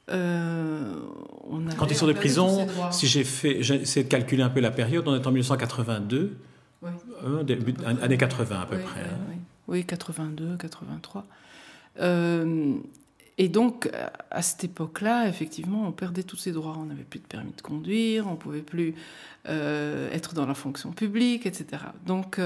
on 0.09 1.61
Quand 1.77 1.87
ils 1.89 1.95
sont 1.95 2.07
de 2.07 2.13
prison, 2.13 2.67
si 2.91 3.07
j'ai 3.07 3.23
fait, 3.23 3.63
j'essaie 3.63 4.03
de 4.03 4.09
calculer 4.09 4.43
un 4.43 4.49
peu 4.49 4.59
la 4.59 4.71
période, 4.71 5.07
on 5.07 5.15
est 5.15 5.25
en 5.25 5.31
1982. 5.31 6.37
Oui. 6.81 6.89
Euh, 7.23 7.43
début, 7.43 7.73
années 7.85 8.17
80 8.17 8.61
à 8.61 8.65
peu 8.65 8.77
près. 8.79 9.01
Hein. 9.01 9.35
Oui, 9.67 9.85
82, 9.85 10.57
83. 10.57 11.25
Euh, 11.99 12.75
et 13.37 13.49
donc, 13.49 13.89
à 14.29 14.41
cette 14.41 14.63
époque-là, 14.63 15.27
effectivement, 15.27 15.87
on 15.87 15.91
perdait 15.91 16.23
tous 16.23 16.37
ses 16.37 16.51
droits. 16.51 16.75
On 16.79 16.85
n'avait 16.85 17.03
plus 17.03 17.19
de 17.19 17.25
permis 17.25 17.53
de 17.55 17.61
conduire, 17.61 18.27
on 18.27 18.31
ne 18.31 18.35
pouvait 18.35 18.61
plus 18.61 18.95
euh, 19.47 20.11
être 20.11 20.33
dans 20.33 20.45
la 20.45 20.53
fonction 20.53 20.91
publique, 20.91 21.45
etc. 21.45 21.83
Donc, 22.05 22.39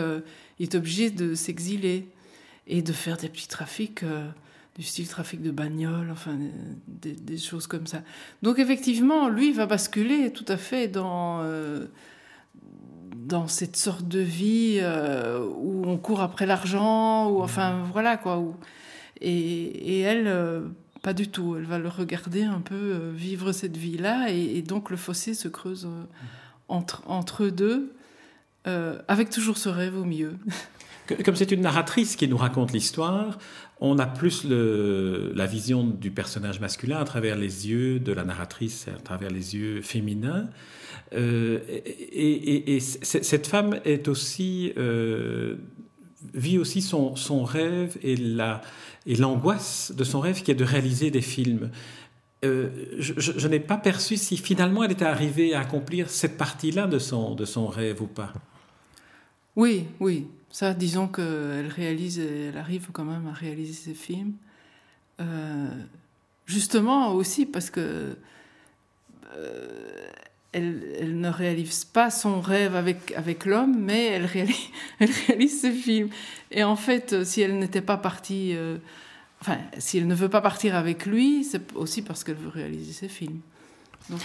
il 0.59 0.63
est 0.63 0.75
obligé 0.75 1.09
de 1.09 1.33
s'exiler 1.33 2.07
et 2.67 2.81
de 2.81 2.93
faire 2.93 3.17
des 3.17 3.29
petits 3.29 3.47
trafics 3.47 4.03
du 4.75 4.83
style 4.83 5.07
trafic 5.07 5.41
de 5.41 5.51
bagnole, 5.51 6.09
enfin 6.11 6.37
des, 6.87 7.37
choses 7.37 7.65
comme 7.67 7.87
ça. 7.87 8.01
Donc 8.41 8.59
effectivement, 8.59 9.29
lui 9.29 9.53
va 9.53 9.65
basculer 9.65 10.31
tout 10.31 10.45
à 10.47 10.57
fait 10.57 10.87
dans 10.87 11.41
dans 13.15 13.47
cette 13.47 13.77
sorte 13.77 14.07
de 14.07 14.19
vie 14.19 14.81
où 15.59 15.83
on 15.87 15.97
court 15.97 16.21
après 16.21 16.45
l'argent, 16.45 17.29
ou 17.29 17.41
enfin 17.41 17.83
voilà 17.93 18.17
quoi. 18.17 18.43
et, 19.21 19.29
et, 19.31 19.99
elle, 20.01 20.27
pas 21.05 21.13
du 21.13 21.27
tout. 21.27 21.55
Elle 21.55 21.65
va 21.65 21.77
le 21.77 21.87
regarder 21.87 22.41
un 22.41 22.61
peu 22.61 22.73
euh, 22.73 23.11
vivre 23.13 23.51
cette 23.51 23.77
vie-là 23.77 24.31
et, 24.31 24.63
donc 24.63 24.89
le 24.89 24.97
fossé 24.97 25.35
se 25.35 25.47
creuse 25.47 25.85
euh, 25.85 26.03
entre, 26.67 27.03
entre 27.05 27.43
eux 27.43 27.51
deux, 27.51 27.93
euh, 28.65 28.99
avec 29.07 29.29
toujours 29.29 29.59
ce 29.59 29.69
rêve 29.69 29.95
au 29.95 30.03
milieu. 30.03 30.33
Comme 31.23 31.35
c'est 31.35 31.51
une 31.51 31.61
narratrice 31.61 32.15
qui 32.15 32.27
nous 32.27 32.37
raconte 32.37 32.71
l'histoire, 32.71 33.37
on 33.79 33.99
a 33.99 34.05
plus 34.05 34.45
la 34.45 35.45
vision 35.45 35.83
du 35.83 36.11
personnage 36.11 36.59
masculin 36.59 36.97
à 36.97 37.05
travers 37.05 37.35
les 37.35 37.69
yeux 37.69 37.99
de 37.99 38.11
la 38.11 38.23
narratrice, 38.23 38.87
à 38.87 38.99
travers 38.99 39.29
les 39.29 39.55
yeux 39.55 39.81
féminins. 39.81 40.49
et, 41.13 42.79
cette 42.79 43.47
femme 43.47 43.79
aussi 44.07 44.73
vit 46.33 46.57
aussi 46.57 46.81
son, 46.81 47.43
rêve 47.43 47.97
et 48.01 48.15
la 48.15 48.61
et 49.05 49.15
l'angoisse 49.15 49.93
de 49.95 50.03
son 50.03 50.19
rêve 50.19 50.41
qui 50.41 50.51
est 50.51 50.55
de 50.55 50.63
réaliser 50.63 51.11
des 51.11 51.21
films. 51.21 51.69
Euh, 52.43 52.69
je, 52.97 53.47
n'ai 53.47 53.59
pas 53.59 53.77
perçu 53.77 54.17
si 54.17 54.37
finalement 54.37 54.83
elle 54.83 54.91
était 54.91 55.05
arrivée 55.05 55.53
à 55.53 55.61
accomplir 55.61 56.09
cette 56.09 56.37
partie-là 56.37 56.87
de 56.87 56.99
son 56.99 57.67
rêve 57.67 58.01
ou 58.01 58.07
pas. 58.07 58.33
Oui, 59.55 59.85
oui. 59.99 60.27
Ça, 60.55 60.73
disons 60.73 61.09
qu'elle 61.09 61.67
réalise, 61.67 62.17
elle 62.17 62.57
arrive 62.57 62.87
quand 62.93 63.03
même 63.03 63.27
à 63.27 63.33
réaliser 63.33 63.73
ses 63.73 63.93
films. 63.93 64.35
Euh, 65.19 65.67
justement 66.45 67.11
aussi 67.11 67.45
parce 67.45 67.69
que 67.69 68.15
euh, 69.35 70.07
elle, 70.53 71.19
ne 71.19 71.27
réalise 71.27 71.83
pas 71.83 72.09
son 72.09 72.39
rêve 72.39 72.73
avec, 72.73 73.11
avec 73.17 73.45
l'homme, 73.45 73.75
mais 73.77 74.05
elle 74.05 74.25
réalise, 74.37 74.69
réalise 75.27 75.61
ce 75.61 75.71
film. 75.73 76.07
Et 76.51 76.63
en 76.63 76.77
fait, 76.77 77.25
si 77.25 77.41
elle 77.41 77.59
n'était 77.59 77.81
pas 77.81 77.97
partie, 77.97 78.55
euh, 78.55 78.77
enfin, 79.41 79.57
si 79.77 79.97
elle 79.97 80.07
ne 80.07 80.15
veut 80.15 80.29
pas 80.29 80.39
partir 80.39 80.77
avec 80.77 81.05
lui, 81.05 81.43
c'est 81.43 81.73
aussi 81.75 82.01
parce 82.01 82.23
qu'elle 82.23 82.37
veut 82.37 82.47
réaliser 82.47 82.93
ses 82.93 83.09
films. 83.09 83.41
Donc, 84.09 84.21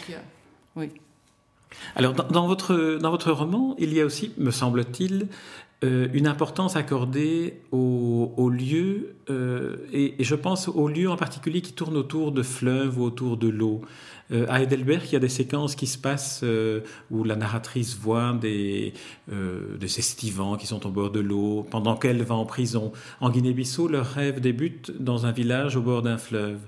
oui. 0.77 0.93
Alors, 1.97 2.15
dans, 2.15 2.47
votre, 2.47 2.99
dans 3.01 3.11
votre 3.11 3.33
roman, 3.33 3.75
il 3.79 3.93
y 3.93 4.01
a 4.01 4.05
aussi, 4.05 4.33
me 4.39 4.53
semble-t-il, 4.53 5.29
euh, 5.83 6.09
une 6.13 6.27
importance 6.27 6.77
accordée 6.77 7.55
aux, 7.73 8.51
lieux, 8.51 9.15
euh, 9.31 9.77
et, 9.95 10.15
je 10.23 10.35
pense 10.35 10.69
aux 10.69 10.89
lieux 10.89 11.11
en 11.11 11.17
particulier 11.17 11.63
qui 11.63 11.73
tournent 11.73 11.97
autour 11.97 12.33
de 12.33 12.43
fleuves 12.43 12.99
ou 12.99 13.05
autour 13.05 13.39
de 13.39 13.49
l'eau. 13.49 13.81
Euh, 14.31 14.45
à 14.51 14.61
Heidelberg, 14.61 15.03
il 15.07 15.15
y 15.15 15.17
a 15.17 15.21
des 15.21 15.31
séquences 15.31 15.75
qui 15.75 15.87
se 15.87 15.97
passent 15.97 16.45
où 17.11 17.25
la 17.25 17.35
narratrice 17.35 17.97
voit 17.97 18.35
des, 18.35 18.93
des 19.29 19.99
estivants 19.99 20.59
qui 20.59 20.67
sont 20.67 20.87
au 20.87 20.91
bord 20.91 21.11
de 21.11 21.21
l'eau 21.21 21.67
pendant 21.71 21.97
qu'elle 21.97 22.23
va 22.25 22.35
en 22.35 22.45
prison. 22.45 22.93
En 23.21 23.31
Guinée-Bissau, 23.31 23.89
leur 23.89 24.07
rêve 24.07 24.41
débute 24.41 24.93
dans 25.01 25.25
un 25.25 25.33
village 25.33 25.77
au 25.77 25.83
bord 25.83 26.03
d'un 26.03 26.19
fleuve. 26.19 26.59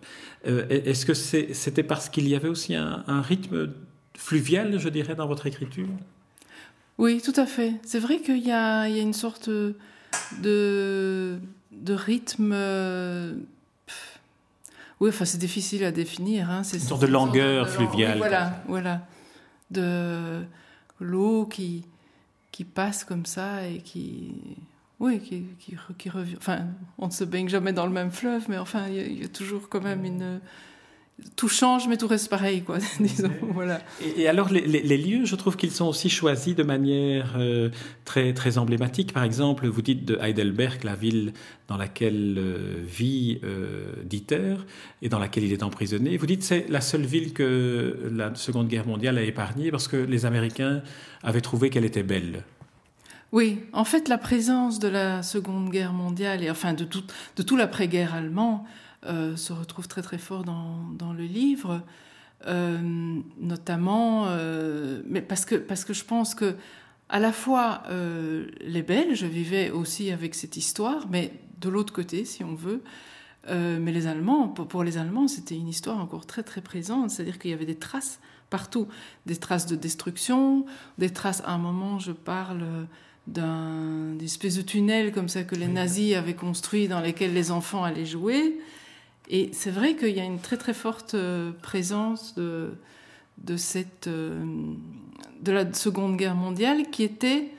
Est-ce 0.44 1.04
que 1.04 1.14
c'était 1.14 1.82
parce 1.82 2.08
qu'il 2.08 2.26
y 2.28 2.34
avait 2.34 2.48
aussi 2.48 2.74
un, 2.74 3.20
rythme 3.20 3.72
fluvial, 4.16 4.78
je 4.78 4.88
dirais, 4.88 5.14
dans 5.14 5.26
votre 5.26 5.46
écriture? 5.46 5.88
Oui, 6.98 7.20
tout 7.22 7.32
à 7.36 7.46
fait. 7.46 7.74
C'est 7.84 7.98
vrai 7.98 8.20
qu'il 8.20 8.38
y, 8.38 8.48
y 8.48 8.52
a, 8.52 8.86
une 8.88 9.12
sorte 9.12 9.48
de, 9.48 11.38
de 11.72 11.94
rythme 11.94 12.54
oui, 15.02 15.08
enfin, 15.08 15.24
c'est 15.24 15.38
difficile 15.38 15.82
à 15.82 15.90
définir. 15.90 16.48
Hein. 16.48 16.62
C'est 16.62 16.76
une 16.76 16.84
sorte 16.84 17.02
de 17.02 17.08
longueur 17.08 17.68
fluviale. 17.68 18.18
voilà, 18.18 18.62
voilà. 18.68 19.00
De 19.72 20.44
l'eau 21.00 21.44
qui, 21.46 21.84
qui 22.52 22.62
passe 22.62 23.02
comme 23.02 23.26
ça 23.26 23.66
et 23.66 23.78
qui. 23.78 24.36
Oui, 25.00 25.18
qui, 25.18 25.44
qui, 25.98 26.08
revient. 26.08 26.36
Enfin, 26.38 26.60
on 26.98 27.08
ne 27.08 27.10
se 27.10 27.24
baigne 27.24 27.48
jamais 27.48 27.72
dans 27.72 27.86
le 27.86 27.90
même 27.90 28.12
fleuve, 28.12 28.44
mais 28.48 28.58
enfin, 28.58 28.86
il 28.86 29.20
y, 29.20 29.24
a 29.24 29.28
toujours 29.28 29.68
quand 29.68 29.80
même 29.80 30.04
une 30.04 30.40
tout 31.36 31.48
change, 31.48 31.88
mais 31.88 31.96
tout 31.96 32.06
reste 32.06 32.28
pareil, 32.28 32.62
quoi. 32.62 32.78
disons, 33.00 33.30
voilà. 33.52 33.80
Et, 34.16 34.28
alors, 34.28 34.48
les, 34.50 34.98
lieux, 34.98 35.24
je 35.24 35.34
trouve 35.36 35.56
qu'ils 35.56 35.70
sont 35.70 35.86
aussi 35.86 36.08
choisis 36.08 36.54
de 36.54 36.62
manière 36.62 37.34
euh, 37.36 37.70
très 38.04 38.32
très 38.32 38.58
emblématique. 38.58 39.12
Par 39.12 39.24
exemple, 39.24 39.66
vous 39.66 39.82
dites 39.82 40.04
de 40.04 40.18
Heidelberg, 40.20 40.84
la 40.84 40.94
ville 40.94 41.32
dans 41.68 41.76
laquelle 41.76 42.36
euh, 42.38 42.82
vit 42.84 43.40
euh, 43.44 43.92
Dieter 44.04 44.56
et 45.00 45.08
dans 45.08 45.18
laquelle 45.18 45.44
il 45.44 45.52
est 45.52 45.62
emprisonné. 45.62 46.16
Vous 46.16 46.26
dites 46.26 46.42
c'est 46.42 46.66
la 46.68 46.80
seule 46.80 47.06
ville 47.06 47.32
que 47.32 48.10
la 48.12 48.34
Seconde 48.34 48.68
Guerre 48.68 48.86
mondiale 48.86 49.18
a 49.18 49.22
épargnée 49.22 49.70
parce 49.70 49.88
que 49.88 49.96
les 49.96 50.26
Américains 50.26 50.82
avaient 51.22 51.40
trouvé 51.40 51.70
qu'elle 51.70 51.84
était 51.84 52.02
belle. 52.02 52.44
Oui, 53.32 53.60
en 53.72 53.84
fait, 53.84 54.08
la 54.08 54.18
présence 54.18 54.78
de 54.78 54.88
la 54.88 55.22
Seconde 55.22 55.70
Guerre 55.70 55.94
mondiale 55.94 56.44
et 56.44 56.50
enfin 56.50 56.74
de 56.74 56.84
tout, 56.84 57.02
de 57.36 57.42
tout 57.42 57.56
l'après-guerre 57.56 58.14
allemand 58.14 58.66
euh, 59.04 59.36
se 59.36 59.52
retrouve 59.52 59.88
très 59.88 60.02
très 60.02 60.18
fort 60.18 60.44
dans, 60.44 60.78
dans 60.92 61.12
le 61.12 61.24
livre, 61.24 61.82
euh, 62.46 62.78
notamment, 63.40 64.26
euh, 64.28 65.02
mais 65.06 65.20
parce 65.20 65.44
que, 65.44 65.56
parce 65.56 65.84
que 65.84 65.92
je 65.92 66.04
pense 66.04 66.34
que 66.36 66.54
à 67.08 67.18
la 67.18 67.32
fois 67.32 67.82
les 67.90 68.82
Belges 68.82 69.24
vivaient 69.24 69.70
aussi 69.70 70.10
avec 70.10 70.34
cette 70.34 70.56
histoire, 70.56 71.08
mais 71.10 71.32
de 71.60 71.68
l'autre 71.68 71.92
côté, 71.92 72.24
si 72.24 72.42
on 72.42 72.54
veut. 72.54 72.82
mais 73.50 73.92
les 73.92 74.06
Allemands, 74.06 74.48
pour, 74.48 74.66
pour 74.66 74.82
les 74.82 74.96
Allemands, 74.96 75.28
c'était 75.28 75.56
une 75.56 75.68
histoire 75.68 75.98
encore 75.98 76.24
très 76.24 76.42
très 76.42 76.62
présente, 76.62 77.10
c'est-à-dire 77.10 77.38
qu'il 77.38 77.50
y 77.50 77.54
avait 77.54 77.66
des 77.66 77.74
traces 77.74 78.18
partout, 78.48 78.88
des 79.26 79.36
traces 79.36 79.66
de 79.66 79.76
destruction, 79.76 80.64
des 80.96 81.10
traces. 81.10 81.42
À 81.44 81.52
un 81.52 81.58
moment, 81.58 81.98
je 81.98 82.12
parle 82.12 82.86
d'un 83.26 84.18
espèce 84.20 84.56
de 84.56 84.62
tunnel 84.62 85.12
comme 85.12 85.28
ça 85.28 85.44
que 85.44 85.54
les 85.54 85.68
nazis 85.68 86.14
avaient 86.14 86.34
construit 86.34 86.88
dans 86.88 87.00
lesquels 87.00 87.34
les 87.34 87.50
enfants 87.50 87.84
allaient 87.84 88.06
jouer. 88.06 88.58
Et 89.28 89.50
c'est 89.52 89.70
vrai 89.70 89.96
qu'il 89.96 90.16
y 90.16 90.20
a 90.20 90.24
une 90.24 90.40
très 90.40 90.56
très 90.56 90.74
forte 90.74 91.14
euh, 91.14 91.52
présence 91.62 92.34
de, 92.34 92.74
de, 93.38 93.56
cette, 93.56 94.06
euh, 94.06 94.44
de 95.40 95.52
la 95.52 95.72
Seconde 95.72 96.16
Guerre 96.16 96.34
mondiale 96.34 96.90
qui 96.90 97.02
était 97.02 97.50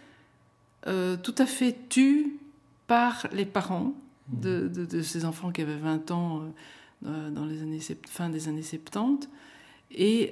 euh, 0.88 1.16
tout 1.16 1.36
à 1.38 1.46
fait 1.46 1.76
tue 1.90 2.38
par 2.88 3.28
les 3.32 3.46
parents 3.46 3.94
de, 4.28 4.68
de, 4.68 5.02
ces 5.02 5.26
enfants 5.26 5.52
qui 5.52 5.62
avaient 5.62 5.78
20 5.78 6.12
ans 6.12 6.44
dans 7.02 7.46
les 7.46 7.62
années, 7.62 7.80
fin 8.08 8.30
des 8.30 8.48
années 8.48 8.62
70 8.62 9.28
et 9.92 10.32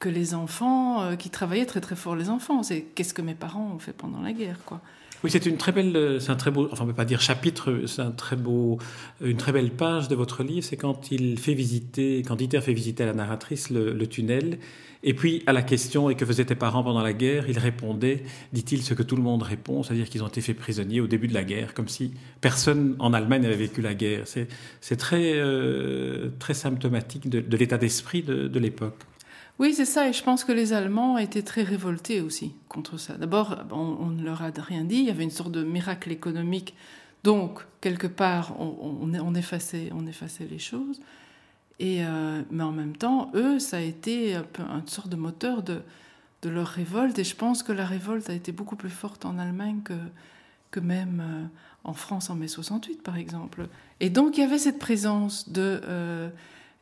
que 0.00 0.08
les 0.08 0.34
enfants 0.34 1.16
qui 1.16 1.30
travaillaient 1.30 1.66
très 1.66 1.80
très 1.80 1.94
fort 1.94 2.16
les 2.16 2.28
enfants 2.28 2.62
c'est 2.64 2.82
qu'est-ce 2.82 3.14
que 3.14 3.22
mes 3.22 3.34
parents 3.34 3.72
ont 3.74 3.78
fait 3.78 3.92
pendant 3.92 4.20
la 4.20 4.32
guerre 4.32 4.58
quoi 4.64 4.80
oui, 5.24 5.30
c'est 5.30 5.46
une 5.46 5.56
très 5.56 5.70
belle, 5.70 5.96
euh, 5.96 6.18
c'est 6.18 6.30
un 6.30 6.36
très 6.36 6.50
beau, 6.50 6.68
enfin 6.72 6.84
on 6.84 6.86
peut 6.88 6.94
pas 6.94 7.04
dire 7.04 7.20
chapitre, 7.20 7.82
c'est 7.86 8.02
un 8.02 8.10
très 8.10 8.34
beau, 8.34 8.78
une 9.22 9.36
très 9.36 9.52
belle 9.52 9.70
page 9.70 10.08
de 10.08 10.16
votre 10.16 10.42
livre. 10.42 10.64
C'est 10.64 10.76
quand 10.76 11.12
il 11.12 11.38
fait 11.38 11.54
visiter, 11.54 12.22
quand 12.26 12.36
Dieter 12.36 12.60
fait 12.60 12.72
visiter 12.72 13.04
à 13.04 13.06
la 13.06 13.14
narratrice 13.14 13.70
le, 13.70 14.06
tunnel, 14.06 14.58
et 15.04 15.14
puis 15.14 15.42
à 15.46 15.52
la 15.52 15.62
question 15.62 16.10
et 16.10 16.16
que 16.16 16.26
faisaient 16.26 16.44
tes 16.44 16.54
parents 16.56 16.82
pendant 16.82 17.02
la 17.02 17.12
guerre, 17.12 17.48
il 17.48 17.58
répondait, 17.58 18.24
dit-il, 18.52 18.82
ce 18.82 18.94
que 18.94 19.02
tout 19.02 19.16
le 19.16 19.22
monde 19.22 19.42
répond, 19.42 19.82
c'est-à-dire 19.82 20.08
qu'ils 20.08 20.24
ont 20.24 20.28
été 20.28 20.40
faits 20.40 20.56
prisonniers 20.56 21.00
au 21.00 21.06
début 21.06 21.28
de 21.28 21.34
la 21.34 21.44
guerre, 21.44 21.74
comme 21.74 21.88
si 21.88 22.12
personne 22.40 22.96
en 22.98 23.12
Allemagne 23.12 23.42
n'avait 23.42 23.56
vécu 23.56 23.80
la 23.80 23.94
guerre. 23.94 24.24
C'est 24.26 24.96
très 24.96 25.34
euh, 25.36 26.30
très 26.40 26.54
symptomatique 26.54 27.28
de, 27.28 27.56
l'état 27.56 27.78
d'esprit 27.78 28.22
de 28.22 28.58
l'époque. 28.58 28.98
Oui, 29.58 29.74
c'est 29.74 29.84
ça, 29.84 30.08
et 30.08 30.12
je 30.12 30.22
pense 30.22 30.44
que 30.44 30.52
les 30.52 30.72
Allemands 30.72 31.18
étaient 31.18 31.42
très 31.42 31.62
révoltés 31.62 32.20
aussi 32.20 32.54
contre 32.68 32.96
ça. 32.98 33.14
D'abord, 33.14 33.56
on, 33.70 34.06
ne 34.06 34.24
leur 34.24 34.42
a 34.42 34.50
rien 34.56 34.84
dit, 34.84 34.96
il 34.96 35.04
y 35.04 35.10
avait 35.10 35.22
une 35.22 35.30
sorte 35.30 35.52
de 35.52 35.62
miracle 35.62 36.10
économique, 36.10 36.74
donc 37.22 37.64
quelque 37.80 38.06
part, 38.06 38.56
on, 38.58 39.34
effaçait, 39.34 39.90
on 39.94 40.06
effaçait 40.06 40.46
les 40.46 40.58
choses. 40.58 41.00
Euh, 41.80 42.42
mais 42.50 42.62
en 42.62 42.72
même 42.72 42.96
temps, 42.96 43.30
eux, 43.34 43.58
ça 43.58 43.78
a 43.78 43.80
été 43.80 44.34
une 44.34 44.88
sorte 44.88 45.08
de 45.08 45.16
moteur 45.16 45.62
de, 45.62 45.82
leur 46.44 46.66
révolte, 46.66 47.18
et 47.18 47.24
je 47.24 47.36
pense 47.36 47.62
que 47.62 47.72
la 47.72 47.86
révolte 47.86 48.30
a 48.30 48.34
été 48.34 48.50
beaucoup 48.50 48.74
plus 48.74 48.90
forte 48.90 49.24
en 49.24 49.38
Allemagne 49.38 49.80
que, 49.84 49.94
que 50.72 50.80
même 50.80 51.22
euh, 51.24 51.44
en 51.84 51.92
France 51.92 52.30
en 52.30 52.34
mai 52.34 52.48
68, 52.48 53.02
par 53.02 53.16
exemple. 53.16 53.68
Et 54.00 54.10
donc, 54.10 54.38
il 54.38 54.40
y 54.40 54.44
avait 54.44 54.58
cette 54.58 54.78
présence 54.78 55.50
de... 55.50 55.80
Euh, 55.84 56.30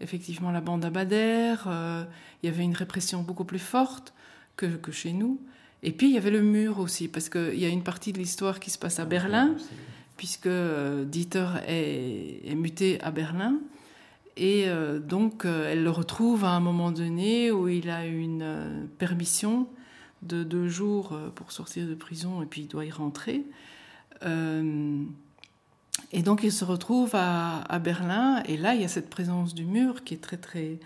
effectivement 0.00 0.50
la 0.50 0.60
bande 0.60 0.84
à 0.84 0.90
Bader, 0.90 1.56
euh, 1.66 2.04
il 2.42 2.50
y 2.50 2.52
avait 2.52 2.62
une 2.62 2.74
répression 2.74 3.22
beaucoup 3.22 3.44
plus 3.44 3.58
forte 3.58 4.12
que, 4.56 4.66
que, 4.66 4.92
chez 4.92 5.12
nous. 5.12 5.40
Et 5.82 5.92
puis 5.92 6.08
il 6.08 6.14
y 6.14 6.18
avait 6.18 6.30
le 6.30 6.42
mur 6.42 6.78
aussi, 6.78 7.08
parce 7.08 7.28
qu'il 7.28 7.58
y 7.58 7.64
a 7.64 7.68
une 7.68 7.82
partie 7.82 8.12
de 8.12 8.18
l'histoire 8.18 8.60
qui 8.60 8.70
se 8.70 8.78
passe 8.78 8.98
à 8.98 9.04
Berlin, 9.04 9.54
puisque 10.16 10.46
euh, 10.46 11.04
Dieter 11.04 11.48
est, 11.66 12.50
est, 12.50 12.54
muté 12.54 13.00
à 13.02 13.10
Berlin. 13.10 13.58
Et 14.36 14.64
euh, 14.66 14.98
donc 14.98 15.44
elle 15.44 15.82
le 15.82 15.90
retrouve 15.90 16.44
à 16.44 16.50
un 16.50 16.60
moment 16.60 16.92
donné 16.92 17.50
où 17.50 17.68
il 17.68 17.90
a 17.90 18.06
une 18.06 18.88
permission 18.98 19.68
de 20.22 20.44
deux 20.44 20.68
jours 20.68 21.18
pour 21.34 21.50
sortir 21.52 21.86
de 21.86 21.94
prison 21.94 22.42
et 22.42 22.46
puis 22.46 22.62
il 22.62 22.68
doit 22.68 22.84
y 22.84 22.90
rentrer. 22.90 23.44
Et 26.12 26.22
donc 26.22 26.42
il 26.42 26.52
se 26.52 26.64
retrouve 26.64 27.10
à, 27.14 27.78
Berlin, 27.78 28.42
et 28.46 28.56
là 28.56 28.74
il 28.74 28.80
y 28.80 28.84
a 28.84 28.88
cette 28.88 29.10
présence 29.10 29.54
du 29.54 29.64
mur 29.64 30.02
qui 30.04 30.14
est 30.14 30.18
très 30.18 30.36
très 30.36 30.78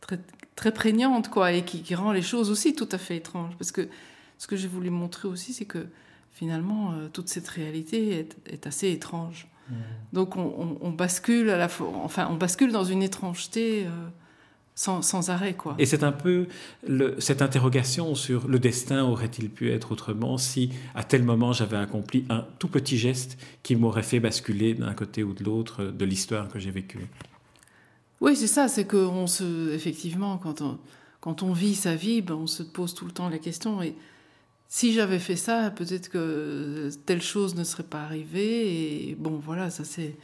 très 0.00 0.18
très 0.56 0.72
prégnante, 0.72 1.28
quoi, 1.28 1.52
et 1.52 1.64
qui, 1.64 1.94
rend 1.94 2.12
les 2.12 2.22
choses 2.22 2.50
aussi 2.50 2.74
tout 2.74 2.88
à 2.92 2.98
fait 2.98 3.16
étranges. 3.16 3.54
Parce 3.58 3.72
que 3.72 3.88
ce 4.38 4.46
que 4.46 4.56
j'ai 4.56 4.68
voulu 4.68 4.90
montrer 4.90 5.28
aussi, 5.28 5.52
c'est 5.52 5.64
que 5.64 5.86
finalement 6.32 6.92
euh, 6.92 7.08
toute 7.08 7.28
cette 7.28 7.48
réalité 7.48 8.26
est, 8.46 8.66
assez 8.66 8.90
étrange. 8.90 9.48
Mmh. 9.68 9.74
Donc 10.12 10.36
on, 10.36 10.90
bascule 10.90 11.50
à 11.50 11.56
la 11.56 11.68
enfin 12.02 12.28
on 12.30 12.36
bascule 12.36 12.72
dans 12.72 12.84
une 12.84 13.02
étrangeté. 13.02 13.86
Euh, 13.86 14.08
sans, 14.74 15.30
arrêt. 15.30 15.54
Quoi. 15.54 15.74
Et 15.78 15.86
c'est 15.86 16.02
un 16.02 16.12
peu 16.12 16.46
cette 17.18 17.42
interrogation 17.42 18.14
sur 18.14 18.48
le 18.48 18.58
destin 18.58 19.04
aurait-il 19.04 19.50
pu 19.50 19.70
être 19.70 19.92
autrement 19.92 20.38
si 20.38 20.70
à 20.94 21.04
tel 21.04 21.22
moment 21.22 21.52
j'avais 21.52 21.76
accompli 21.76 22.24
un 22.30 22.44
tout 22.58 22.68
petit 22.68 22.96
geste 22.96 23.38
qui 23.62 23.76
m'aurait 23.76 24.02
fait 24.02 24.20
basculer 24.20 24.74
d'un 24.74 24.94
côté 24.94 25.22
ou 25.22 25.34
de 25.34 25.44
l'autre 25.44 25.84
de 25.84 26.04
l'histoire 26.04 26.48
que 26.48 26.58
j'ai 26.58 26.70
vécue. 26.70 27.06
Oui, 28.22 28.36
c'est 28.36 28.46
ça, 28.46 28.68
c'est 28.68 28.86
qu'on 28.86 29.26
se, 29.26 29.72
effectivement, 29.72 30.38
quand 30.38 30.60
on, 30.60 30.78
quand 31.20 31.42
on 31.42 31.52
vit 31.52 31.74
sa 31.74 31.96
vie, 31.96 32.22
ben, 32.22 32.34
on 32.34 32.46
se 32.46 32.62
pose 32.62 32.94
tout 32.94 33.04
le 33.04 33.10
temps 33.10 33.28
la 33.28 33.38
question, 33.38 33.82
et 33.82 33.96
si 34.68 34.92
j'avais 34.92 35.18
fait 35.18 35.34
ça, 35.34 35.72
peut-être 35.72 36.08
que 36.08 36.88
telle 37.04 37.20
chose 37.20 37.56
ne 37.56 37.64
serait 37.64 37.82
pas 37.82 38.02
arrivée, 38.02 39.08
et 39.10 39.14
bon, 39.16 39.40
voilà, 39.44 39.70
ça 39.70 39.84
c'est, 39.84 40.16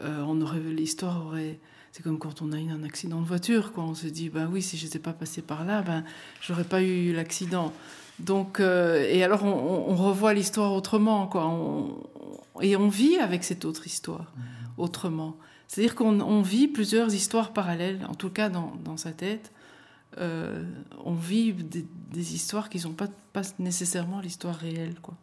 euh, 0.00 0.22
on 0.26 0.40
aurait, 0.40 0.58
l'histoire 0.58 1.26
aurait, 1.26 1.58
c'est 1.94 2.02
comme 2.02 2.18
quand 2.18 2.42
on 2.42 2.50
a 2.50 2.58
eu 2.58 2.70
un 2.70 2.82
accident 2.82 3.20
de 3.20 3.26
voiture, 3.26 3.70
quoi. 3.70 3.84
On 3.84 3.94
se 3.94 4.08
dit, 4.08 4.28
ben 4.28 4.50
oui, 4.52 4.62
si 4.62 4.76
je 4.76 4.84
n'étais 4.84 4.98
pas 4.98 5.12
passé 5.12 5.42
par 5.42 5.64
là, 5.64 5.80
ben 5.80 6.02
j'aurais 6.40 6.64
pas 6.64 6.82
eu 6.82 7.12
l'accident. 7.12 7.72
Donc, 8.18 8.58
euh, 8.58 9.06
et 9.08 9.22
alors 9.22 9.44
on, 9.44 9.94
revoit 9.94 10.34
l'histoire 10.34 10.72
autrement, 10.72 11.28
quoi. 11.28 11.44
et 12.62 12.74
on 12.74 12.88
vit 12.88 13.18
avec 13.18 13.44
cette 13.44 13.64
autre 13.64 13.86
histoire 13.86 14.32
mmh. 14.36 14.42
autrement. 14.78 15.36
C'est-à-dire 15.68 15.94
qu'on 15.94 16.42
vit 16.42 16.66
plusieurs 16.66 17.14
histoires 17.14 17.52
parallèles, 17.52 18.04
en 18.08 18.14
tout 18.14 18.30
cas 18.30 18.48
dans, 18.48 18.96
sa 18.96 19.12
tête. 19.12 19.52
Euh, 20.18 20.64
on 21.04 21.14
vit 21.14 21.52
des, 21.52 22.34
histoires 22.34 22.70
qui 22.70 22.78
ne 22.78 22.82
sont 22.82 22.92
pas, 22.92 23.08
pas 23.32 23.42
nécessairement 23.60 24.18
l'histoire 24.18 24.56
réelle, 24.56 24.96
quoi. 25.00 25.14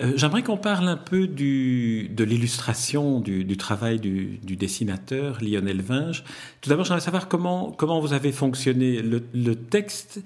Euh, 0.00 0.12
j'aimerais 0.16 0.42
qu'on 0.42 0.56
parle 0.56 0.88
un 0.88 0.96
peu 0.96 1.26
de 1.26 2.24
l'illustration, 2.24 3.20
du, 3.20 3.56
travail 3.56 3.98
du, 3.98 4.38
dessinateur 4.56 5.38
Lionel 5.42 5.82
Vinge. 5.82 6.24
Tout 6.60 6.70
d'abord, 6.70 6.84
j'aimerais 6.84 7.00
savoir 7.00 7.28
comment, 7.28 8.00
vous 8.00 8.12
avez 8.12 8.32
fonctionné. 8.32 9.02
Le, 9.02 9.54
texte 9.54 10.22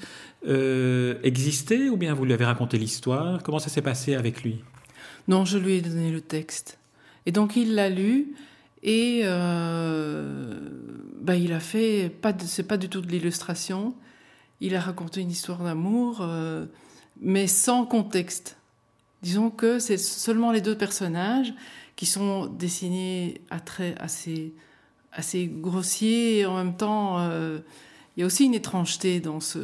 euh, 0.47 1.15
existait 1.23 1.89
ou 1.89 1.97
bien 1.97 2.15
vous 2.15 2.25
lui 2.25 2.33
avez 2.33 2.45
raconté 2.45 2.79
l'histoire? 2.79 3.43
Comment 3.43 3.59
ça 3.59 3.71
s'est 3.71 3.83
passé 3.83 4.15
avec 4.15 4.43
lui? 4.43 4.61
Non, 5.29 5.45
je 5.45 5.59
lui 5.59 5.75
ai 5.75 5.81
donné 5.81 6.11
le 6.11 6.21
texte. 6.21 6.79
Et 7.27 7.33
donc 7.33 7.57
il 7.57 7.75
l'a 7.75 7.89
lu 7.89 8.35
et 8.83 9.21
euh, 9.25 10.59
bah, 11.21 11.37
il 11.37 11.53
a 11.53 11.61
fait, 11.61 12.11
pas 12.11 12.33
c'est 12.41 12.67
pas 12.67 12.77
du 12.77 12.89
tout 12.89 13.01
de 13.01 13.09
l'illustration, 13.09 13.95
il 14.61 14.75
a 14.75 14.81
raconté 14.81 15.21
une 15.21 15.31
histoire 15.31 15.63
d'amour, 15.63 16.27
mais 17.21 17.47
sans 17.47 17.85
contexte. 17.87 18.57
Disons 19.23 19.51
que 19.51 19.79
c'est 19.79 19.99
seulement 19.99 20.51
les 20.51 20.61
deux 20.61 20.77
personnages 20.77 21.55
qui 21.95 22.07
sont 22.07 22.47
dessinés 22.47 23.41
à 23.51 23.61
traits 23.61 23.97
assez, 24.01 24.53
assez 25.13 25.47
grossiers 25.47 26.41
et 26.41 26.47
en 26.47 26.57
même 26.57 26.77
temps, 26.77 27.21
euh, 27.21 27.61
il 28.17 28.21
y 28.21 28.23
a 28.25 28.27
aussi 28.27 28.45
une 28.45 28.55
étrangeté 28.55 29.21
dans 29.21 29.39
ce, 29.39 29.59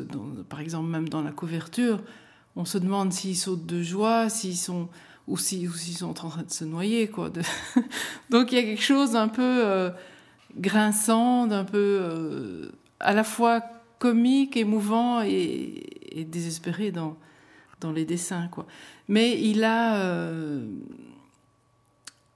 par 0.49 0.61
exemple 0.61 0.89
même 0.89 1.09
dans 1.09 1.23
la 1.23 1.33
couverture. 1.33 2.01
On 2.55 2.65
se 2.65 2.79
demande 2.79 3.13
s'ils 3.13 3.37
sautent 3.37 3.67
de 3.67 3.83
joie, 3.83 4.29
s'ils 4.29 4.57
sont 4.57 4.89
ou 5.27 5.37
s'ils 5.37 5.69
sont 5.69 6.09
en 6.09 6.15
train 6.15 6.43
de 6.43 6.51
se 6.51 6.65
noyer, 6.65 7.09
quoi. 7.09 7.31
Donc 8.31 8.53
il 8.53 8.55
y 8.55 8.59
a 8.59 8.63
quelque 8.63 8.83
chose 8.83 9.13
d'un 9.13 9.29
peu 9.29 9.43
euh, 9.43 9.91
grinçant, 10.57 11.47
d'un 11.47 11.65
peu 11.65 11.99
euh, 12.01 12.71
à 13.01 13.13
la 13.13 13.25
fois 13.25 13.63
comique, 13.99 14.57
émouvant 14.57 15.21
et, 15.23 15.83
et 16.13 16.25
désespéré 16.25 16.93
dans, 16.93 17.17
dans 17.81 17.93
les 17.93 18.05
dessins, 18.05 18.49
quoi. 18.49 18.67
Mais 19.09 19.41
il 19.41 19.65
a, 19.65 20.03
euh, 20.05 20.67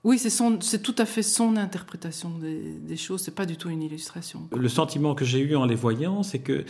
oui, 0.04 0.18
c'est 0.18 0.82
tout 0.82 0.94
à 0.98 1.04
fait 1.04 1.22
son 1.22 1.56
interprétation 1.56 2.30
des, 2.30 2.60
des 2.60 2.96
choses. 2.96 3.22
C'est 3.22 3.34
pas 3.34 3.46
du 3.46 3.56
tout 3.56 3.68
une 3.68 3.82
illustration. 3.82 4.48
Le 4.56 4.68
sentiment 4.68 5.14
que 5.14 5.24
j'ai 5.24 5.40
eu 5.40 5.54
en 5.54 5.64
les 5.64 5.74
voyant, 5.74 6.22
c'est 6.22 6.40
que 6.40 6.64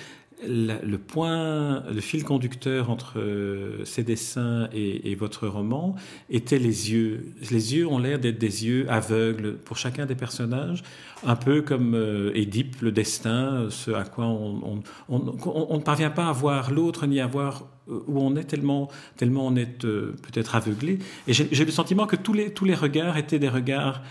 le 0.47 0.97
point, 0.97 1.83
le 1.91 2.01
fil 2.01 2.25
conducteur 2.25 2.91
entre 2.91 3.19
euh, 3.19 3.85
ces 3.85 4.03
dessins 4.03 4.69
et, 4.73 5.15
votre 5.15 5.47
roman 5.47 5.95
était 6.31 6.59
les 6.59 6.91
yeux. 6.91 7.27
Les 7.51 7.75
yeux 7.75 7.87
ont 7.87 7.99
l'air 7.99 8.19
d'être 8.19 8.39
des 8.39 8.67
yeux 8.67 8.91
aveugles 8.91 9.57
pour 9.59 9.77
chacun 9.77 10.07
des 10.07 10.15
personnages, 10.15 10.83
un 11.25 11.37
peu 11.37 11.63
comme 11.63 11.95
euh, 11.95 12.33
Édipe, 12.35 12.81
le 12.81 12.93
destin, 12.93 13.69
ce 13.71 13.91
à 13.93 14.05
quoi 14.05 14.27
on, 14.27 14.83
ne 15.09 15.83
parvient 15.83 16.11
pas 16.11 16.29
à 16.29 16.33
voir 16.33 16.73
l'autre 16.73 17.07
ni 17.07 17.21
à 17.21 17.27
voir 17.27 17.69
euh, 17.89 18.01
où 18.07 18.21
on 18.21 18.35
est 18.37 18.45
tellement, 18.45 18.89
tellement 19.17 19.47
on 19.47 19.55
est 19.55 19.79
peut-être 19.79 20.57
aveuglé. 20.57 20.99
Et 21.29 21.33
j'ai 21.33 21.65
le 21.65 21.73
sentiment 21.73 22.07
que 22.07 22.17
tous 22.17 22.33
les, 22.33 22.53
tous 22.53 22.65
les 22.65 22.75
regards 22.75 23.17
étaient 23.17 23.39
des 23.39 23.49
regards 23.49 24.03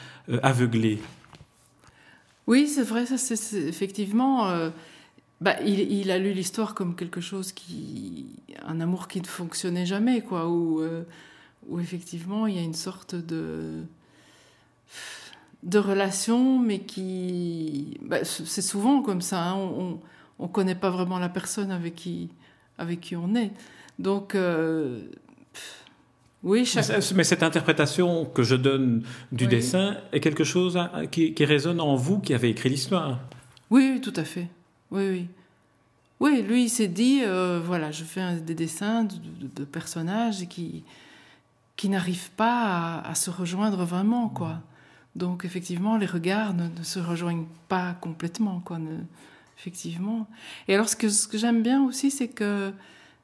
aveuglés. 0.43 0.99
Oui, 2.47 2.67
c'est 2.67 2.83
vrai, 2.83 3.05
ça 3.05 3.17
c'est 3.17 3.67
effectivement 3.67 4.71
bah, 5.41 5.55
il, 5.65 6.11
a 6.11 6.19
lu 6.19 6.33
l'histoire 6.33 6.75
comme 6.75 6.95
quelque 6.95 7.19
chose 7.19 7.51
qui. 7.51 8.27
un 8.63 8.79
amour 8.79 9.07
qui 9.07 9.19
ne 9.21 9.25
fonctionnait 9.25 9.87
jamais, 9.87 10.21
quoi, 10.21 10.47
où, 10.47 10.81
euh, 10.81 11.01
où 11.67 11.79
effectivement 11.79 12.45
il 12.45 12.55
y 12.55 12.59
a 12.59 12.61
une 12.61 12.75
sorte 12.75 13.15
de. 13.15 13.81
de 15.63 15.79
relation, 15.79 16.59
mais 16.59 16.81
qui. 16.81 17.97
Bah, 18.03 18.23
c'est 18.23 18.61
souvent 18.61 19.01
comme 19.01 19.21
ça, 19.21 19.49
hein, 19.49 19.55
on 19.55 19.99
ne 20.39 20.47
connaît 20.47 20.75
pas 20.75 20.91
vraiment 20.91 21.17
la 21.17 21.29
personne 21.29 21.71
avec 21.71 21.95
qui, 21.95 22.29
avec 22.77 23.01
qui 23.01 23.15
on 23.15 23.33
est. 23.33 23.51
Donc. 23.97 24.35
Euh, 24.35 25.01
oui, 26.43 26.67
Mais 27.15 27.23
cette 27.23 27.43
interprétation 27.43 28.25
que 28.25 28.41
je 28.41 28.55
donne 28.55 29.03
du 29.31 29.45
dessin 29.45 29.97
est 30.11 30.19
quelque 30.19 30.43
chose 30.43 30.79
qui, 31.11 31.35
qui 31.35 31.45
résonne 31.45 31.79
en 31.79 31.95
vous 31.95 32.19
qui 32.19 32.33
avez 32.33 32.49
écrit 32.49 32.69
l'histoire. 32.69 33.19
Oui, 33.69 34.01
tout 34.01 34.13
à 34.15 34.23
fait. 34.23 34.47
Oui, 34.91 35.07
oui. 35.09 35.27
Oui, 36.19 36.43
lui, 36.43 36.65
il 36.65 36.69
s'est 36.69 36.87
dit, 36.87 37.21
euh, 37.23 37.59
voilà, 37.63 37.91
je 37.91 38.03
fais 38.03 38.35
des 38.35 38.53
dessins 38.53 39.05
de, 39.05 39.63
personnages 39.63 40.47
qui, 40.47 40.83
qui 41.75 41.89
n'arrivent 41.89 42.29
pas 42.31 42.99
à, 42.99 43.15
se 43.15 43.31
rejoindre 43.31 43.85
vraiment, 43.85 44.29
quoi. 44.29 44.59
Donc, 45.15 45.45
effectivement, 45.45 45.97
les 45.97 46.05
regards 46.05 46.53
ne, 46.53 46.69
se 46.83 46.99
rejoignent 46.99 47.47
pas 47.67 47.93
complètement, 47.93 48.59
quoi. 48.59 48.77
effectivement. 49.57 50.27
Et 50.67 50.75
alors, 50.75 50.89
ce 50.89 50.95
que, 50.95 51.09
ce 51.09 51.27
que 51.27 51.39
j'aime 51.39 51.63
bien 51.63 51.83
aussi, 51.83 52.11
c'est 52.11 52.27
que, 52.27 52.71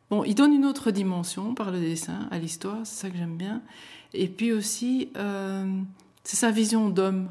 bon, 0.10 0.24
il 0.24 0.34
donne 0.34 0.54
une 0.54 0.66
autre 0.66 0.90
dimension 0.90 1.54
par 1.54 1.70
le 1.70 1.80
dessin 1.80 2.28
à 2.32 2.40
l'histoire, 2.40 2.80
c'est 2.84 3.02
ça 3.02 3.10
que 3.12 3.18
j'aime 3.18 3.38
bien. 3.38 3.62
Et 4.14 4.28
puis 4.28 4.52
aussi, 4.54 5.10
euh, 5.18 5.82
c'est 6.24 6.38
sa 6.38 6.50
vision 6.50 6.90
d'homme. 6.90 7.30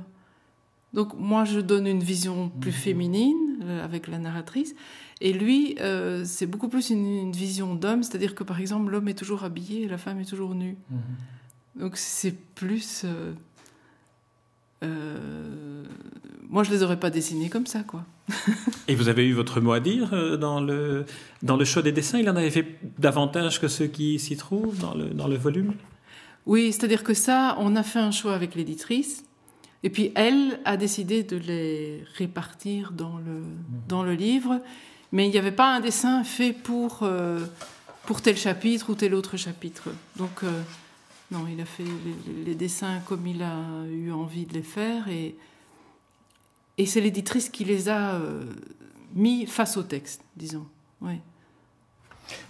Donc, 0.97 1.13
moi, 1.19 1.45
je 1.45 1.61
donne 1.61 1.87
une 1.87 2.03
vision 2.03 2.49
plus 2.49 2.71
mhm. 2.71 2.77
féminine 2.77 3.59
euh, 3.63 3.85
avec 3.85 4.09
la 4.09 4.17
narratrice. 4.17 4.75
Et 5.21 5.35
lui, 5.35 5.77
euh, 5.81 6.23
c'est 6.25 6.47
beaucoup 6.47 6.69
plus 6.69 6.89
une, 6.89 7.33
vision 7.33 7.75
d'homme, 7.75 8.03
c'est-à-dire 8.03 8.35
que 8.35 8.43
par 8.43 8.59
exemple, 8.61 8.91
l'homme 8.91 9.07
est 9.09 9.15
toujours 9.15 9.45
habillé 9.45 9.83
et 9.83 9.89
la 9.89 9.99
femme 9.99 10.19
est 10.21 10.25
toujours 10.25 10.55
nue. 10.55 10.77
Mhm. 10.91 11.01
Donc 11.81 11.99
c'est 11.99 12.35
plus. 12.55 13.05
Euh, 14.83 15.85
moi, 16.49 16.65
je 16.65 16.71
les 16.71 16.83
aurais 16.83 16.99
pas 16.99 17.11
dessinés 17.11 17.51
comme 17.51 17.67
ça, 17.67 17.83
quoi. 17.83 18.07
et 18.89 18.95
vous 18.95 19.09
avez 19.09 19.27
eu 19.27 19.35
votre 19.35 19.61
mot 19.61 19.73
à 19.73 19.81
dire 19.81 20.39
dans 20.39 20.61
le, 20.61 21.05
dans 21.43 21.59
le 21.59 21.65
choix 21.67 21.83
des 21.83 21.93
dessins? 21.93 22.19
Il 22.19 22.31
en 22.31 22.37
avait 22.37 22.51
fait 22.51 22.79
davantage 22.99 23.61
que 23.61 23.69
ceux 23.69 23.87
qui 23.87 24.19
s'y 24.19 24.39
trouvent 24.39 24.79
dans 24.79 24.95
le, 24.95 25.11
dans 25.11 25.29
le 25.29 25.37
volume? 25.37 25.75
Oui, 26.47 26.73
c'est-à-dire 26.73 27.05
que 27.05 27.13
ça, 27.13 27.57
on 27.59 27.77
a 27.77 27.83
fait 27.83 27.99
un 27.99 28.13
choix 28.13 28.35
avec 28.35 28.55
l'éditrice. 28.55 29.27
Et 29.83 29.91
puis 29.91 30.13
elle 30.15 30.61
a 30.65 30.77
décidé 30.77 31.23
de 31.23 31.37
les 31.37 32.03
répartir 32.17 32.93
dans 32.93 33.19
le, 33.19 33.41
mhm. 33.41 33.55
dans 33.89 34.03
le 34.03 34.15
livre. 34.15 34.61
Mais 35.13 35.27
il 35.27 35.31
n'y 35.31 35.39
avait 35.39 35.53
pas 35.53 35.75
un 35.75 35.81
dessin 35.81 36.25
fait 36.25 36.53
pour, 36.53 37.01
euh, 37.03 37.47
pour 38.05 38.21
tel 38.21 38.37
chapitre 38.37 38.91
ou 38.91 38.95
tel 38.95 39.15
autre 39.15 39.37
chapitre. 39.37 39.91
Donc, 40.17 40.43
euh, 40.43 40.63
non, 41.31 41.47
il 41.51 41.61
a 41.61 41.65
fait 41.65 41.85
les, 42.45 42.55
dessins 42.55 43.01
comme 43.07 43.27
il 43.27 43.43
a 43.43 43.87
eu 43.89 44.11
envie 44.11 44.47
de 44.47 44.55
les 44.55 44.63
faire. 44.63 45.09
Et, 45.09 45.37
et 46.79 46.87
c'est 46.87 47.01
l'éditrice 47.01 47.49
qui 47.49 47.65
les 47.65 47.89
a 47.89 48.15
euh, 48.15 48.45
mis 49.15 49.47
face 49.47 49.77
au 49.77 49.83
texte, 49.83 50.23
disons. 50.37 50.67
Ouais. 51.01 51.21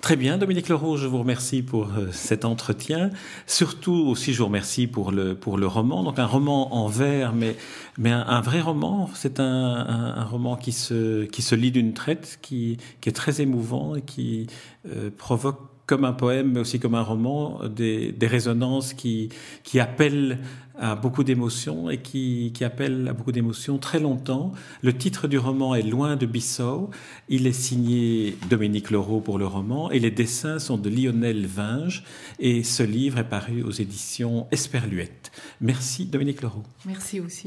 Très 0.01 0.17
bien, 0.17 0.39
Dominique 0.39 0.69
Leroux, 0.69 0.97
je 0.97 1.07
vous 1.07 1.19
remercie 1.19 1.63
pour 1.63 1.89
euh, 1.89 2.11
cet 2.13 2.45
entretien. 2.45 3.11
Surtout 3.47 4.07
aussi, 4.07 4.33
je 4.33 4.39
vous 4.39 4.47
remercie 4.47 4.87
pour 4.87 5.11
le, 5.11 5.35
pour 5.35 5.59
le 5.59 5.67
roman. 5.67 6.05
Donc 6.05 6.19
un 6.19 6.27
roman 6.27 6.75
en 6.75 6.87
vers, 6.87 7.33
mais, 7.33 7.57
mais 7.99 8.13
un, 8.13 8.41
vrai 8.41 8.61
roman. 8.61 9.11
C'est 9.15 9.41
un, 9.41 9.45
un, 9.45 10.25
roman 10.25 10.57
qui 10.57 10.73
se, 10.73 11.25
qui 11.25 11.43
se 11.43 11.55
lit 11.55 11.73
d'une 11.73 11.93
traite, 11.93 12.39
qui, 12.41 12.79
qui 13.01 13.09
est 13.09 13.13
très 13.13 13.41
émouvant 13.41 13.97
et 13.97 14.03
qui 14.03 14.47
euh, 14.89 15.11
provoque 15.17 15.61
comme 15.87 16.05
un 16.05 16.13
poème, 16.13 16.53
mais 16.53 16.61
aussi 16.61 16.81
comme 16.81 16.95
un 16.95 17.03
roman, 17.03 17.61
des, 17.69 18.15
résonances 18.23 18.93
qui, 18.93 19.29
qui 19.63 19.79
appellent 19.79 20.39
à 20.79 20.95
beaucoup 20.95 21.25
d'émotions 21.25 21.91
et 21.91 21.99
qui, 21.99 22.53
qui 22.55 22.65
appellent 22.65 23.09
à 23.09 23.13
beaucoup 23.13 23.33
d'émotions 23.33 23.79
très 23.79 23.99
longtemps. 24.01 24.53
Le 24.83 24.93
titre 24.93 25.29
du 25.29 25.39
roman 25.39 25.75
est 25.75 25.83
Loin 25.83 26.17
de 26.17 26.27
Bissau. 26.27 26.91
Il 27.29 27.47
est 27.47 27.53
signé 27.53 28.37
Dominique 28.51 28.91
Leroux 28.91 29.21
pour 29.21 29.39
le 29.39 29.47
roman 29.47 29.91
et 29.91 29.99
les 29.99 30.11
dessins 30.11 30.59
sont 30.59 30.77
de 30.77 30.91
Lionel 30.91 31.47
Vinge 31.47 32.05
et 32.39 32.63
ce 32.63 32.83
livre 32.83 33.19
est 33.19 33.29
paru 33.29 33.63
aux 33.63 33.71
éditions 33.71 34.47
Esperluette. 34.51 35.31
Merci 35.61 36.07
Dominique 36.07 36.43
Leroux. 36.43 36.65
Merci 36.85 37.21
aussi. 37.21 37.47